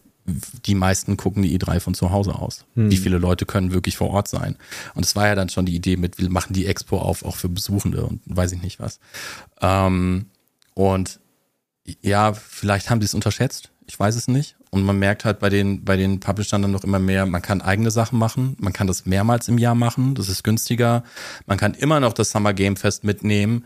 [0.66, 2.64] die meisten gucken die E3 von zu Hause aus.
[2.74, 2.91] Hm.
[2.91, 4.57] Wie viele Leute können wirklich vor Ort sein?
[4.95, 7.37] Und es war ja dann schon die Idee mit, wir machen die Expo auf, auch
[7.37, 9.01] für Besuchende und weiß ich nicht was.
[9.61, 10.26] Ähm,
[10.74, 11.20] und
[12.03, 13.70] ja, vielleicht haben sie es unterschätzt.
[13.87, 14.57] Ich weiß es nicht.
[14.70, 17.62] Und man merkt halt bei den, bei den Publishern dann noch immer mehr, man kann
[17.62, 18.55] eigene Sachen machen.
[18.61, 20.14] Man kann das mehrmals im Jahr machen.
[20.14, 21.05] Das ist günstiger.
[21.47, 23.64] Man kann immer noch das Summer Game Fest mitnehmen.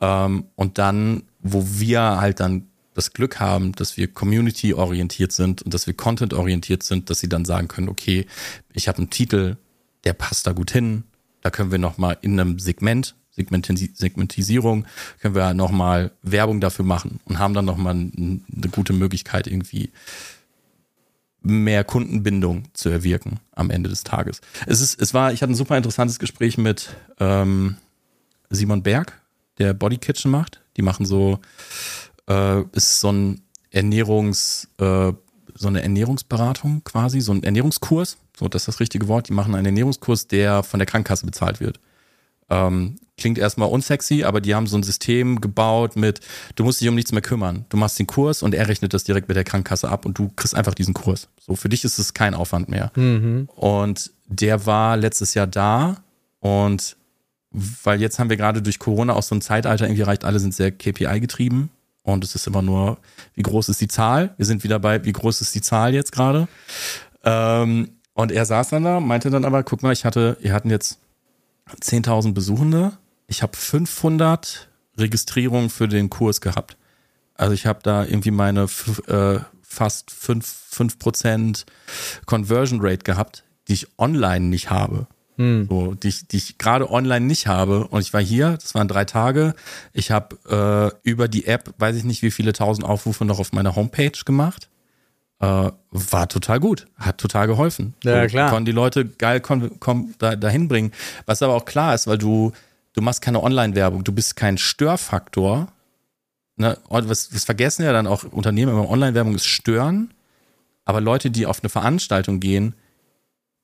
[0.00, 5.72] Ähm, und dann, wo wir halt dann das Glück haben, dass wir community-orientiert sind und
[5.72, 8.26] dass wir content-orientiert sind, dass sie dann sagen können, okay,
[8.72, 9.56] ich habe einen Titel,
[10.04, 11.04] der passt da gut hin,
[11.40, 14.86] da können wir nochmal in einem Segment, Segmentisierung,
[15.20, 19.90] können wir nochmal Werbung dafür machen und haben dann nochmal eine gute Möglichkeit, irgendwie
[21.40, 24.40] mehr Kundenbindung zu erwirken am Ende des Tages.
[24.66, 27.76] Es ist, es war, ich hatte ein super interessantes Gespräch mit ähm,
[28.50, 29.20] Simon Berg,
[29.58, 30.60] der Body Kitchen macht.
[30.76, 31.40] Die machen so
[32.28, 35.12] äh, ist so ein Ernährungs, äh,
[35.54, 39.28] so eine Ernährungsberatung quasi, so ein Ernährungskurs, so das ist das richtige Wort.
[39.28, 41.80] Die machen einen Ernährungskurs, der von der Krankenkasse bezahlt wird.
[42.50, 46.20] Ähm, klingt erstmal unsexy, aber die haben so ein System gebaut mit,
[46.56, 47.64] du musst dich um nichts mehr kümmern.
[47.68, 50.30] Du machst den Kurs und er rechnet das direkt mit der Krankenkasse ab und du
[50.34, 51.28] kriegst einfach diesen Kurs.
[51.40, 52.90] So, für dich ist es kein Aufwand mehr.
[52.96, 53.48] Mhm.
[53.54, 56.02] Und der war letztes Jahr da
[56.40, 56.96] und
[57.50, 60.54] weil jetzt haben wir gerade durch Corona auch so ein Zeitalter irgendwie erreicht, alle sind
[60.54, 61.70] sehr KPI getrieben
[62.02, 62.98] und es ist immer nur,
[63.34, 64.34] wie groß ist die Zahl?
[64.36, 66.48] Wir sind wieder bei, wie groß ist die Zahl jetzt gerade?
[67.24, 70.70] Ähm, und er saß dann da, meinte dann aber, guck mal, ich hatte, ihr hatten
[70.70, 70.98] jetzt
[71.80, 72.92] 10.000 Besuchende.
[73.26, 76.76] Ich habe 500 Registrierungen für den Kurs gehabt.
[77.34, 78.62] Also ich habe da irgendwie meine
[79.06, 81.64] äh, fast 5%, 5
[82.26, 85.06] Conversion Rate gehabt, die ich online nicht habe.
[85.36, 85.66] Hm.
[85.68, 87.86] So, die ich, die ich gerade online nicht habe.
[87.88, 89.54] Und ich war hier, das waren drei Tage.
[89.92, 93.52] Ich habe äh, über die App, weiß ich nicht, wie viele tausend Aufrufe noch auf
[93.52, 94.68] meiner Homepage gemacht.
[95.40, 97.94] Äh, war total gut, hat total geholfen.
[98.04, 98.50] Ja, klar.
[98.50, 100.92] Konnten die Leute geil kon, kon, da, dahin bringen.
[101.26, 102.52] Was aber auch klar ist, weil du,
[102.92, 105.72] du machst keine Online-Werbung, du bist kein Störfaktor.
[106.56, 106.78] Ne?
[106.88, 110.12] Was, was vergessen ja dann auch Unternehmen immer, Online-Werbung ist stören.
[110.84, 112.74] Aber Leute, die auf eine Veranstaltung gehen,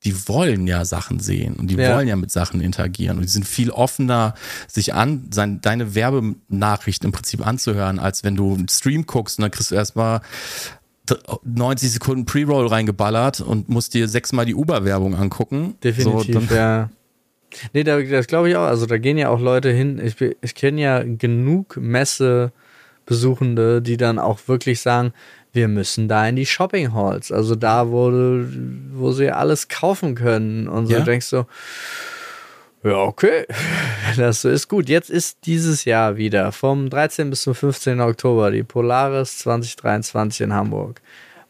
[0.03, 1.93] die wollen ja Sachen sehen und die ja.
[1.93, 4.33] wollen ja mit Sachen interagieren und die sind viel offener,
[4.67, 9.43] sich an, sein, deine Werbenachricht im Prinzip anzuhören, als wenn du einen Stream guckst und
[9.43, 10.21] dann kriegst du erstmal
[11.43, 15.75] 90 Sekunden Pre-Roll reingeballert und musst dir sechsmal die Uber-Werbung angucken.
[15.83, 16.89] Definitiv, so, ja.
[17.73, 18.65] Nee, da, das glaube ich auch.
[18.65, 19.99] Also da gehen ja auch Leute hin.
[20.03, 25.13] Ich, ich kenne ja genug Messebesuchende, die dann auch wirklich sagen,
[25.51, 28.11] wir müssen da in die Shopping Halls, also da, wo,
[28.93, 30.67] wo sie alles kaufen können.
[30.67, 30.99] Und so ja.
[31.01, 31.45] denkst du,
[32.83, 33.45] ja, okay,
[34.17, 34.89] das ist gut.
[34.89, 37.29] Jetzt ist dieses Jahr wieder vom 13.
[37.29, 37.99] bis zum 15.
[37.99, 41.01] Oktober die Polaris 2023 in Hamburg.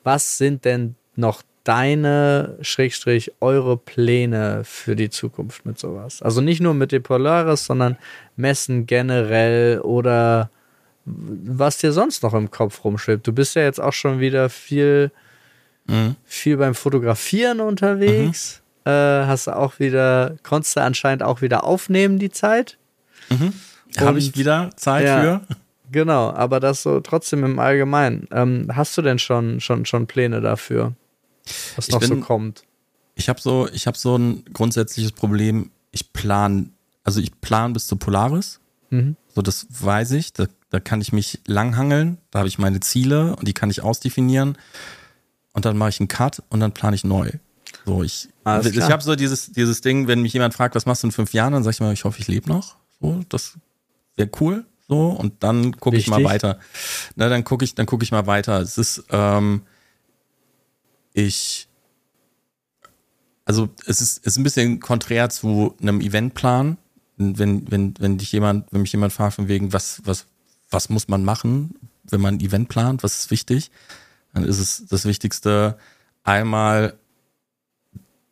[0.04, 6.22] Was sind denn noch deine, Schrägstrich, eure Pläne für die Zukunft mit sowas?
[6.24, 7.98] Also nicht nur mit dem Polaris, sondern
[8.36, 10.50] Messen generell oder
[11.06, 13.26] was dir sonst noch im Kopf rumschwebt.
[13.26, 15.12] Du bist ja jetzt auch schon wieder viel,
[15.88, 16.16] mhm.
[16.26, 18.62] viel beim Fotografieren unterwegs.
[18.86, 18.92] Mhm.
[18.92, 22.78] Äh, hast du auch wieder, konntest du anscheinend auch wieder aufnehmen die Zeit.
[23.30, 23.54] Mhm.
[23.98, 25.42] Habe ich wieder Zeit ja, für.
[25.92, 28.28] Genau, aber das so trotzdem im Allgemeinen.
[28.32, 30.94] Ähm, hast du denn schon, schon, schon Pläne dafür,
[31.76, 32.64] was ich noch bin, so kommt?
[33.16, 35.72] Ich habe so, ich habe so ein grundsätzliches Problem.
[35.92, 36.72] Ich plan,
[37.04, 38.60] also ich plan bis zu Polaris.
[38.92, 39.16] Mhm.
[39.40, 40.34] So, das weiß ich.
[40.34, 43.82] Da da kann ich mich langhangeln, da habe ich meine Ziele und die kann ich
[43.82, 44.58] ausdefinieren.
[45.54, 47.32] Und dann mache ich einen Cut und dann plane ich neu.
[47.86, 51.08] So, ich, ich habe so dieses, dieses Ding, wenn mich jemand fragt, was machst du
[51.08, 52.76] in fünf Jahren, dann sage ich mal, ich hoffe, ich lebe noch.
[53.00, 53.54] So, das
[54.16, 54.66] wäre cool.
[54.88, 56.60] So, und dann gucke ich mal weiter.
[57.16, 58.60] Na, dann gucke ich, dann gucke ich mal weiter.
[58.60, 59.62] Es ist, ähm,
[61.14, 61.68] ich,
[63.46, 66.78] also es ist, es ist ein bisschen konträr zu einem Eventplan.
[67.20, 70.26] Wenn, wenn, wenn dich jemand, wenn mich jemand fragt von wegen, was, was,
[70.70, 73.72] was muss man machen, wenn man ein Event plant, was ist wichtig,
[74.34, 75.78] dann ist es das Wichtigste,
[76.24, 76.98] einmal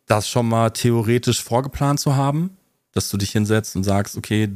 [0.06, 2.56] das schon mal theoretisch vorgeplant zu haben,
[2.92, 4.48] dass du dich hinsetzt und sagst, okay,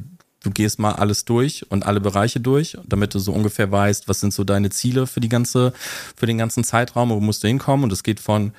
[0.43, 4.21] du gehst mal alles durch und alle Bereiche durch, damit du so ungefähr weißt, was
[4.21, 5.73] sind so deine Ziele für die ganze,
[6.17, 7.85] für den ganzen Zeitraum, wo musst du hinkommen.
[7.85, 8.53] Und es geht von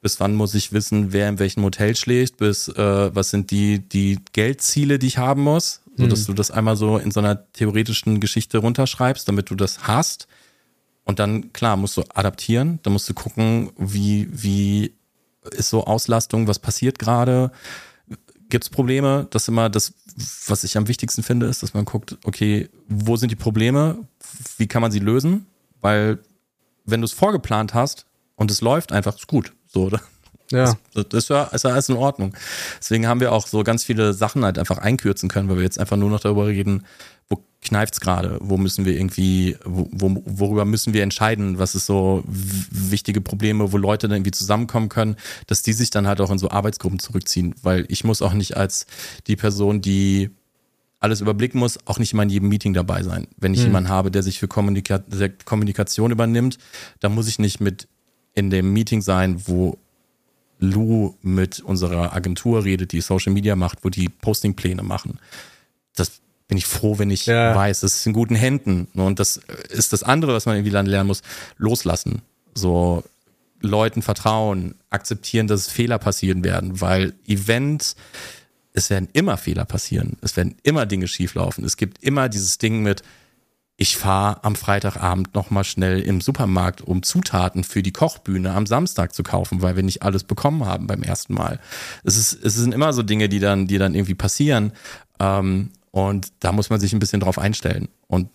[0.00, 3.80] bis wann muss ich wissen, wer in welchem Hotel schlägt, bis äh, was sind die,
[3.80, 5.82] die Geldziele, die ich haben muss.
[5.96, 6.26] so dass mhm.
[6.26, 10.26] du das einmal so in so einer theoretischen Geschichte runterschreibst, damit du das hast.
[11.04, 14.94] Und dann, klar, musst du adaptieren, dann musst du gucken, wie, wie
[15.50, 17.50] ist so Auslastung, was passiert gerade,
[18.48, 19.26] gibt es Probleme?
[19.30, 19.94] Das ist immer das,
[20.46, 23.98] was ich am wichtigsten finde, ist, dass man guckt, okay, wo sind die Probleme?
[24.58, 25.46] Wie kann man sie lösen?
[25.80, 26.18] Weil
[26.84, 29.52] wenn du es vorgeplant hast und es läuft einfach, ist gut.
[29.72, 30.00] So, oder?
[30.50, 30.76] Ja.
[30.94, 32.34] Das, das ist ja ist ja alles in Ordnung.
[32.80, 35.78] Deswegen haben wir auch so ganz viele Sachen halt einfach einkürzen können, weil wir jetzt
[35.78, 36.84] einfach nur noch darüber reden,
[37.28, 42.24] wo kneift's gerade, wo müssen wir irgendwie, wo, worüber müssen wir entscheiden, was ist so
[42.26, 45.16] wichtige Probleme, wo Leute dann irgendwie zusammenkommen können,
[45.46, 48.56] dass die sich dann halt auch in so Arbeitsgruppen zurückziehen, weil ich muss auch nicht
[48.56, 48.86] als
[49.28, 50.30] die Person, die
[50.98, 53.28] alles überblicken muss, auch nicht immer in jedem Meeting dabei sein.
[53.36, 53.68] Wenn ich hm.
[53.68, 56.58] jemanden habe, der sich für Kommunika der Kommunikation übernimmt,
[56.98, 57.88] dann muss ich nicht mit
[58.34, 59.78] in dem Meeting sein, wo
[60.58, 65.18] Lou mit unserer Agentur redet, die Social Media macht, wo die Postingpläne machen.
[65.96, 67.54] Das bin ich froh, wenn ich ja.
[67.54, 68.88] weiß, es ist in guten Händen.
[68.94, 71.22] Und das ist das andere, was man irgendwie dann lernen muss,
[71.56, 72.22] loslassen.
[72.54, 73.04] So
[73.60, 77.96] Leuten vertrauen, akzeptieren, dass Fehler passieren werden, weil Events,
[78.72, 80.16] es werden immer Fehler passieren.
[80.20, 81.64] Es werden immer Dinge schieflaufen.
[81.64, 83.02] Es gibt immer dieses Ding mit,
[83.80, 89.14] ich fahre am Freitagabend nochmal schnell im Supermarkt, um Zutaten für die Kochbühne am Samstag
[89.14, 91.58] zu kaufen, weil wir nicht alles bekommen haben beim ersten Mal.
[92.04, 94.72] Es, ist, es sind immer so Dinge, die dann, die dann irgendwie passieren.
[95.18, 97.88] Ähm, und da muss man sich ein bisschen drauf einstellen.
[98.06, 98.28] Und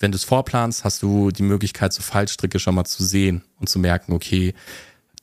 [0.00, 3.70] wenn du es vorplanst, hast du die Möglichkeit, so Fallstricke schon mal zu sehen und
[3.70, 4.52] zu merken, okay,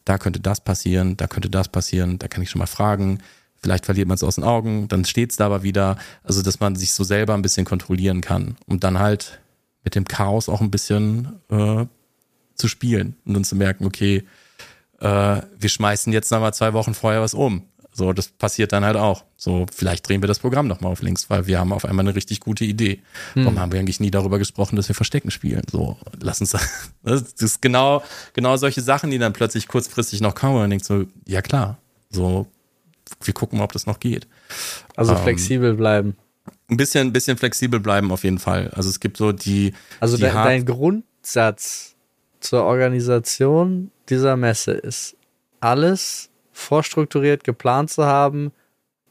[0.05, 3.19] da könnte das passieren, da könnte das passieren, da kann ich schon mal fragen.
[3.61, 5.97] Vielleicht verliert man es aus den Augen, dann steht es da aber wieder.
[6.23, 9.39] Also, dass man sich so selber ein bisschen kontrollieren kann und dann halt
[9.87, 11.85] mit dem Chaos auch ein bisschen äh,
[12.55, 14.23] zu spielen und dann zu merken, okay,
[14.99, 17.63] äh, wir schmeißen jetzt nochmal zwei Wochen vorher was um.
[17.93, 19.23] So, das passiert dann halt auch.
[19.37, 22.15] So, vielleicht drehen wir das Programm nochmal auf links, weil wir haben auf einmal eine
[22.15, 22.99] richtig gute Idee.
[23.33, 23.45] Hm.
[23.45, 25.63] Warum haben wir eigentlich nie darüber gesprochen, dass wir Verstecken spielen?
[25.71, 26.51] So, lass uns,
[27.03, 30.85] das ist genau, genau solche Sachen, die dann plötzlich kurzfristig noch kommen und man denkt
[30.85, 31.77] so, ja klar,
[32.09, 32.45] so,
[33.23, 34.27] wir gucken mal, ob das noch geht.
[34.97, 36.17] Also ähm, flexibel bleiben.
[36.69, 38.69] Ein bisschen, ein bisschen flexibel bleiben auf jeden Fall.
[38.75, 39.73] Also es gibt so die.
[39.99, 41.95] Also die de dein Grundsatz
[42.39, 45.15] zur Organisation dieser Messe ist
[45.59, 48.51] alles vorstrukturiert geplant zu haben,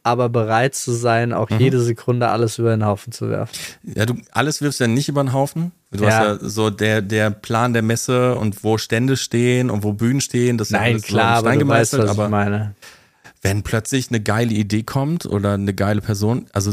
[0.03, 1.59] aber bereit zu sein, auch mhm.
[1.59, 3.57] jede Sekunde alles über den Haufen zu werfen.
[3.83, 5.73] Ja, du alles wirfst ja nicht über den Haufen.
[5.91, 6.11] Du ja.
[6.11, 10.21] hast ja so der, der Plan der Messe und wo Stände stehen und wo Bühnen
[10.21, 12.75] stehen, das ist Nein, klar, so aber du weißt, was aber ich meine.
[13.47, 16.73] Wenn plötzlich eine geile Idee kommt oder eine geile Person, also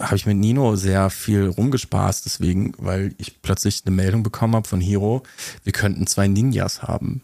[0.00, 4.66] habe ich mit Nino sehr viel rumgespaßt, deswegen, weil ich plötzlich eine Meldung bekommen habe
[4.66, 5.24] von Hiro,
[5.62, 7.20] wir könnten zwei Ninjas haben.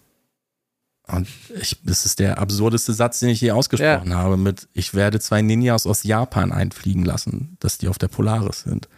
[1.08, 1.26] Und
[1.58, 4.16] ich, das ist der absurdeste Satz, den ich je ausgesprochen ja.
[4.18, 8.60] habe, mit ich werde zwei Ninjas aus Japan einfliegen lassen, dass die auf der Polaris
[8.60, 8.90] sind.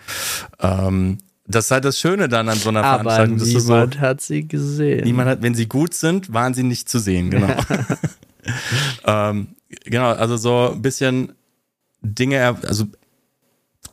[0.59, 3.47] Ähm, das ist halt das Schöne dann an so einer Aber Veranstaltung.
[3.47, 5.05] Niemand so, hat sie gesehen.
[5.05, 7.55] Niemand hat, wenn sie gut sind, waren sie nicht zu sehen, genau.
[9.05, 11.33] ähm, genau, also so ein bisschen
[12.03, 12.87] Dinge, also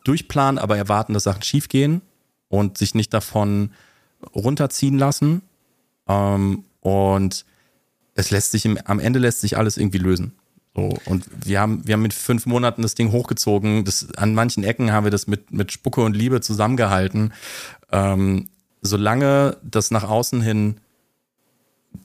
[0.03, 2.01] durchplanen, aber erwarten, dass Sachen schiefgehen
[2.47, 3.71] und sich nicht davon
[4.35, 5.41] runterziehen lassen.
[6.07, 7.45] Ähm, und
[8.15, 10.33] es lässt sich im, am Ende lässt sich alles irgendwie lösen.
[10.75, 13.85] So, und wir haben, wir haben mit fünf Monaten das Ding hochgezogen.
[13.85, 17.33] Das, an manchen Ecken haben wir das mit, mit Spucke und Liebe zusammengehalten.
[17.91, 18.49] Ähm,
[18.81, 20.79] solange das nach außen hin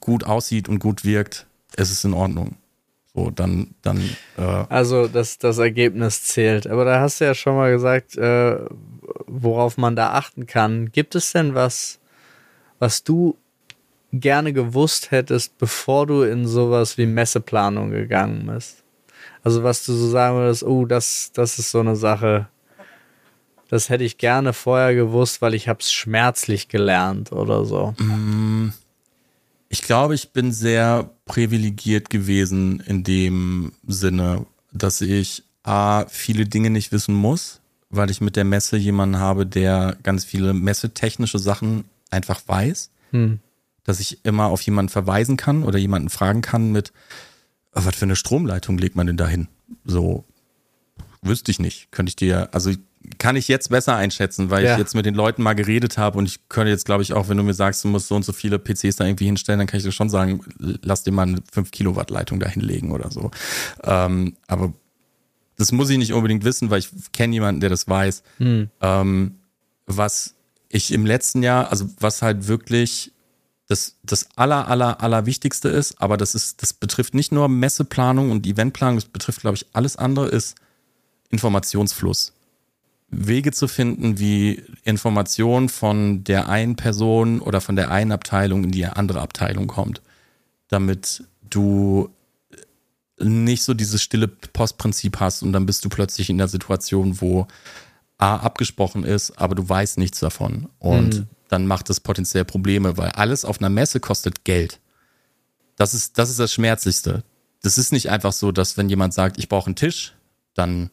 [0.00, 1.46] gut aussieht und gut wirkt,
[1.76, 2.56] ist es in Ordnung.
[3.14, 3.98] So, dann, dann.
[4.36, 6.66] Äh also das, das Ergebnis zählt.
[6.66, 8.58] Aber da hast du ja schon mal gesagt, äh,
[9.26, 10.90] worauf man da achten kann.
[10.90, 12.00] Gibt es denn was,
[12.78, 13.36] was du
[14.12, 18.82] gerne gewusst hättest, bevor du in sowas wie Messeplanung gegangen bist?
[19.42, 22.48] Also was du so sagen würdest, oh, das, das ist so eine Sache,
[23.68, 27.94] das hätte ich gerne vorher gewusst, weil ich habe es schmerzlich gelernt oder so.
[27.98, 28.72] Mm,
[29.68, 36.70] ich glaube, ich bin sehr privilegiert gewesen in dem Sinne, dass ich A, viele Dinge
[36.70, 37.60] nicht wissen muss,
[37.90, 42.90] weil ich mit der Messe jemanden habe, der ganz viele messetechnische Sachen einfach weiß.
[43.10, 43.40] Hm
[43.84, 46.92] dass ich immer auf jemanden verweisen kann oder jemanden fragen kann mit,
[47.74, 49.48] oh, was für eine Stromleitung legt man denn da hin?
[49.84, 50.24] So,
[51.22, 51.92] wüsste ich nicht.
[51.92, 52.72] Könnte ich dir, also
[53.18, 54.72] kann ich jetzt besser einschätzen, weil ja.
[54.72, 57.28] ich jetzt mit den Leuten mal geredet habe und ich könnte jetzt, glaube ich, auch,
[57.28, 59.66] wenn du mir sagst, du musst so und so viele PCs da irgendwie hinstellen, dann
[59.66, 63.10] kann ich dir schon sagen, lass dir mal eine 5 Kilowatt Leitung da hinlegen oder
[63.10, 63.30] so.
[63.82, 64.72] Ähm, aber
[65.56, 68.22] das muss ich nicht unbedingt wissen, weil ich kenne jemanden, der das weiß.
[68.38, 68.70] Hm.
[68.80, 69.34] Ähm,
[69.86, 70.34] was
[70.68, 73.12] ich im letzten Jahr, also was halt wirklich
[73.66, 78.30] das, das aller, aller, aller Wichtigste ist, aber das ist, das betrifft nicht nur Messeplanung
[78.30, 80.56] und Eventplanung, das betrifft, glaube ich, alles andere ist
[81.30, 82.33] Informationsfluss.
[83.16, 88.70] Wege zu finden, wie Information von der einen Person oder von der einen Abteilung in
[88.70, 90.02] die andere Abteilung kommt,
[90.68, 92.10] damit du
[93.18, 97.46] nicht so dieses stille Postprinzip hast und dann bist du plötzlich in der Situation, wo
[98.18, 100.68] A abgesprochen ist, aber du weißt nichts davon.
[100.78, 101.26] Und mhm.
[101.48, 104.80] dann macht das potenziell Probleme, weil alles auf einer Messe kostet Geld.
[105.76, 107.24] Das ist, das ist das Schmerzlichste.
[107.62, 110.14] Das ist nicht einfach so, dass wenn jemand sagt, ich brauche einen Tisch,
[110.54, 110.90] dann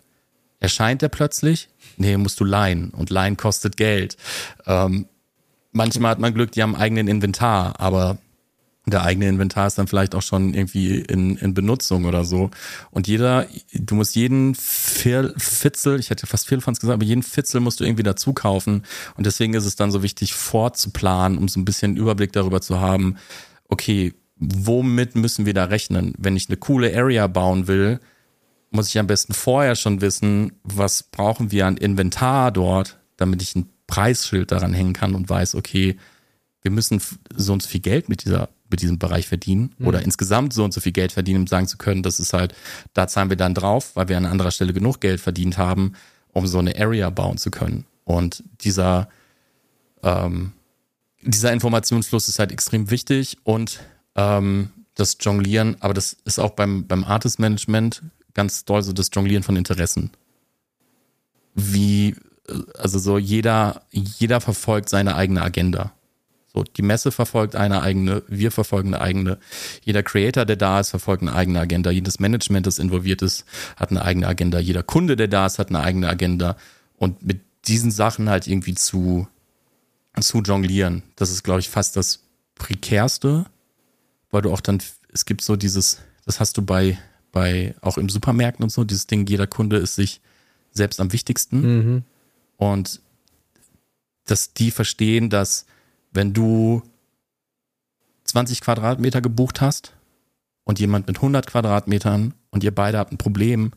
[0.61, 1.67] erscheint er plötzlich.
[1.97, 2.91] Nee, musst du leihen.
[2.91, 4.15] Und leihen kostet Geld.
[4.65, 5.07] Ähm,
[5.73, 8.17] manchmal hat man Glück, die haben eigenen Inventar, aber
[8.85, 12.49] der eigene Inventar ist dann vielleicht auch schon irgendwie in, in Benutzung oder so.
[12.89, 17.79] Und jeder, du musst jeden Fitzel, ich hätte fast Firlefanz gesagt, aber jeden Fitzel musst
[17.79, 18.83] du irgendwie dazu kaufen.
[19.15, 22.79] Und deswegen ist es dann so wichtig, vorzuplanen, um so ein bisschen Überblick darüber zu
[22.79, 23.17] haben,
[23.67, 26.13] okay, womit müssen wir da rechnen?
[26.17, 27.99] Wenn ich eine coole Area bauen will,
[28.71, 33.55] muss ich am besten vorher schon wissen, was brauchen wir an Inventar dort, damit ich
[33.55, 35.97] ein Preisschild daran hängen kann und weiß, okay,
[36.61, 37.01] wir müssen
[37.35, 39.87] so und so viel Geld mit dieser mit diesem Bereich verdienen mhm.
[39.87, 42.55] oder insgesamt so und so viel Geld verdienen, um sagen zu können, das ist halt,
[42.93, 45.93] da zahlen wir dann drauf, weil wir an anderer Stelle genug Geld verdient haben,
[46.31, 47.85] um so eine Area bauen zu können.
[48.05, 49.09] Und dieser,
[50.01, 50.53] ähm,
[51.21, 53.81] dieser Informationsfluss ist halt extrem wichtig und
[54.15, 58.01] ähm, das Jonglieren, aber das ist auch beim, beim Artist Management
[58.33, 60.11] ganz doll so das Jonglieren von Interessen.
[61.53, 62.15] Wie,
[62.77, 65.93] also so jeder, jeder verfolgt seine eigene Agenda.
[66.53, 69.37] So, die Messe verfolgt eine eigene, wir verfolgen eine eigene.
[69.83, 71.91] Jeder Creator, der da ist, verfolgt eine eigene Agenda.
[71.91, 73.45] Jedes Management, das involviert ist,
[73.77, 74.59] hat eine eigene Agenda.
[74.59, 76.57] Jeder Kunde, der da ist, hat eine eigene Agenda.
[76.97, 79.27] Und mit diesen Sachen halt irgendwie zu,
[80.19, 82.23] zu jonglieren, das ist, glaube ich, fast das
[82.55, 83.45] prekärste,
[84.29, 84.79] weil du auch dann,
[85.13, 86.97] es gibt so dieses, das hast du bei,
[87.31, 90.21] bei, auch im Supermärkten und so, dieses Ding, jeder Kunde ist sich
[90.71, 91.61] selbst am wichtigsten.
[91.61, 92.03] Mhm.
[92.57, 93.01] Und
[94.25, 95.65] dass die verstehen, dass
[96.11, 96.83] wenn du
[98.25, 99.93] 20 Quadratmeter gebucht hast
[100.63, 103.71] und jemand mit 100 Quadratmetern und ihr beide habt ein Problem,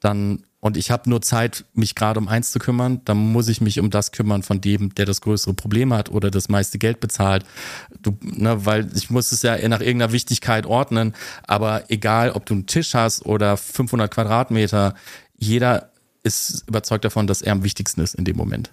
[0.00, 3.60] dann und ich habe nur Zeit, mich gerade um eins zu kümmern, dann muss ich
[3.60, 6.98] mich um das kümmern von dem, der das größere Problem hat oder das meiste Geld
[6.98, 7.44] bezahlt.
[8.02, 11.14] Du, ne, weil ich muss es ja nach irgendeiner Wichtigkeit ordnen.
[11.44, 14.94] Aber egal, ob du einen Tisch hast oder 500 Quadratmeter,
[15.36, 15.92] jeder
[16.24, 18.72] ist überzeugt davon, dass er am wichtigsten ist in dem Moment.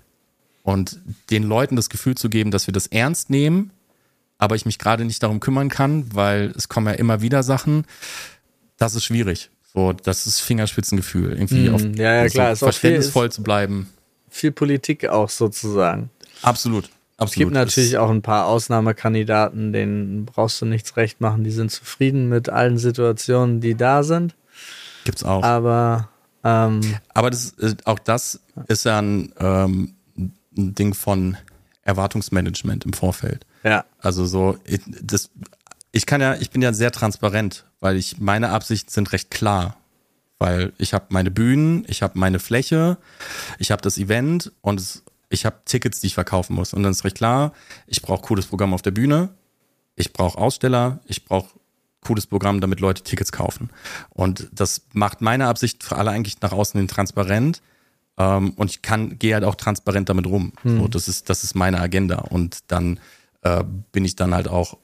[0.64, 3.70] Und den Leuten das Gefühl zu geben, dass wir das ernst nehmen,
[4.40, 7.86] aber ich mich gerade nicht darum kümmern kann, weil es kommen ja immer wieder Sachen,
[8.78, 9.52] das ist schwierig.
[9.76, 13.90] So, das ist Fingerspitzengefühl, irgendwie mm, auf ja, ja, klar, so verständnisvoll viel, zu bleiben.
[14.30, 16.10] Viel Politik auch sozusagen.
[16.42, 16.90] Absolut.
[17.18, 17.32] Absolut.
[17.32, 21.46] Es gibt natürlich auch ein paar Ausnahmekandidaten, denen brauchst du nichts recht machen.
[21.46, 24.36] Die sind zufrieden mit allen Situationen, die da sind.
[25.06, 25.44] Gibt's auch.
[25.44, 26.10] Aber
[26.44, 26.82] ähm,
[27.14, 29.96] aber das, äh, auch das ist ja ein ähm,
[30.58, 31.38] ein Ding von
[31.84, 33.46] Erwartungsmanagement im Vorfeld.
[33.64, 33.86] Ja.
[34.00, 35.30] Also so, ich, das,
[35.92, 39.78] ich kann ja, ich bin ja sehr transparent, weil ich, meine Absichten sind recht klar.
[40.40, 42.98] Weil ich habe meine Bühnen, ich habe meine Fläche,
[43.60, 46.74] ich habe das Event und es, ich habe Tickets, die ich verkaufen muss.
[46.74, 47.54] Und dann ist recht klar,
[47.86, 49.30] ich brauche cooles Programm auf der Bühne,
[49.96, 51.50] ich brauche Aussteller, ich brauche
[52.02, 53.70] cooles Programm, damit Leute Tickets kaufen.
[54.10, 57.62] Und das macht meine Absicht für alle eigentlich nach außen hin transparent.
[58.18, 60.54] Ähm, und ich kann, gehe halt auch transparent damit rum.
[60.64, 60.80] Hm.
[60.80, 62.18] So, das ist, das ist meine Agenda.
[62.18, 63.00] Und dann
[63.44, 64.80] äh, bin ich dann halt auch,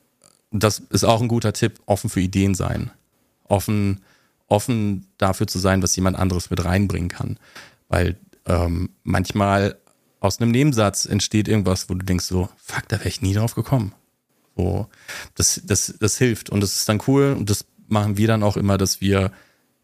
[0.52, 2.92] das ist auch ein guter Tipp, offen für Ideen sein.
[3.46, 4.02] Offen,
[4.48, 7.38] offen dafür zu sein, was jemand anderes mit reinbringen kann.
[7.88, 9.78] Weil ähm, manchmal
[10.20, 13.56] aus einem Nebensatz entsteht irgendwas, wo du denkst so, fuck, da wäre ich nie drauf
[13.56, 13.94] gekommen.
[14.56, 14.88] So,
[15.36, 18.58] das, das, das hilft und das ist dann cool und das machen wir dann auch
[18.58, 19.32] immer, dass wir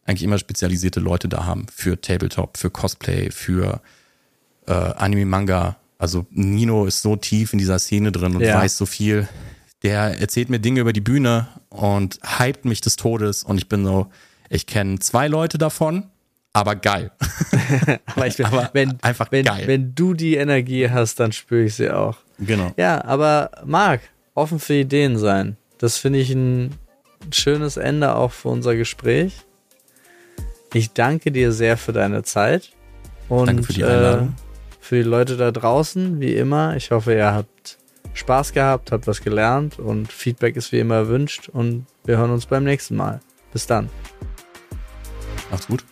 [0.06, 3.82] eigentlich immer spezialisierte Leute da haben für Tabletop, für Cosplay, für
[4.68, 5.78] äh, Anime Manga.
[5.98, 8.56] Also Nino ist so tief in dieser Szene drin und ja.
[8.56, 9.28] weiß so viel.
[9.84, 13.86] Der erzählt mir Dinge über die Bühne und hypt mich des Todes und ich bin
[13.86, 14.08] so,
[14.50, 16.06] ich kenne zwei Leute davon,
[16.54, 17.12] aber geil.
[18.08, 19.68] aber, ich, aber wenn, einfach wenn, geil.
[19.68, 22.18] Wenn du die Energie hast, dann spüre ich sie auch.
[22.40, 22.74] Genau.
[22.78, 24.02] Ja, aber Marc,
[24.34, 25.58] offen für Ideen sein.
[25.78, 26.74] Das finde ich ein
[27.32, 29.34] schönes Ende auch für unser Gespräch.
[30.74, 32.72] Ich danke dir sehr für deine Zeit.
[33.30, 34.30] Und danke für die Einladung.
[34.30, 36.76] Äh, für die Leute da draußen, wie immer.
[36.76, 37.78] Ich hoffe, ihr habt
[38.18, 41.50] Spaß gehabt, habt was gelernt und Feedback ist wie immer erwünscht.
[41.50, 43.20] Und wir hören uns beim nächsten Mal.
[43.54, 43.90] Bis dann.
[45.50, 45.84] Macht's gut.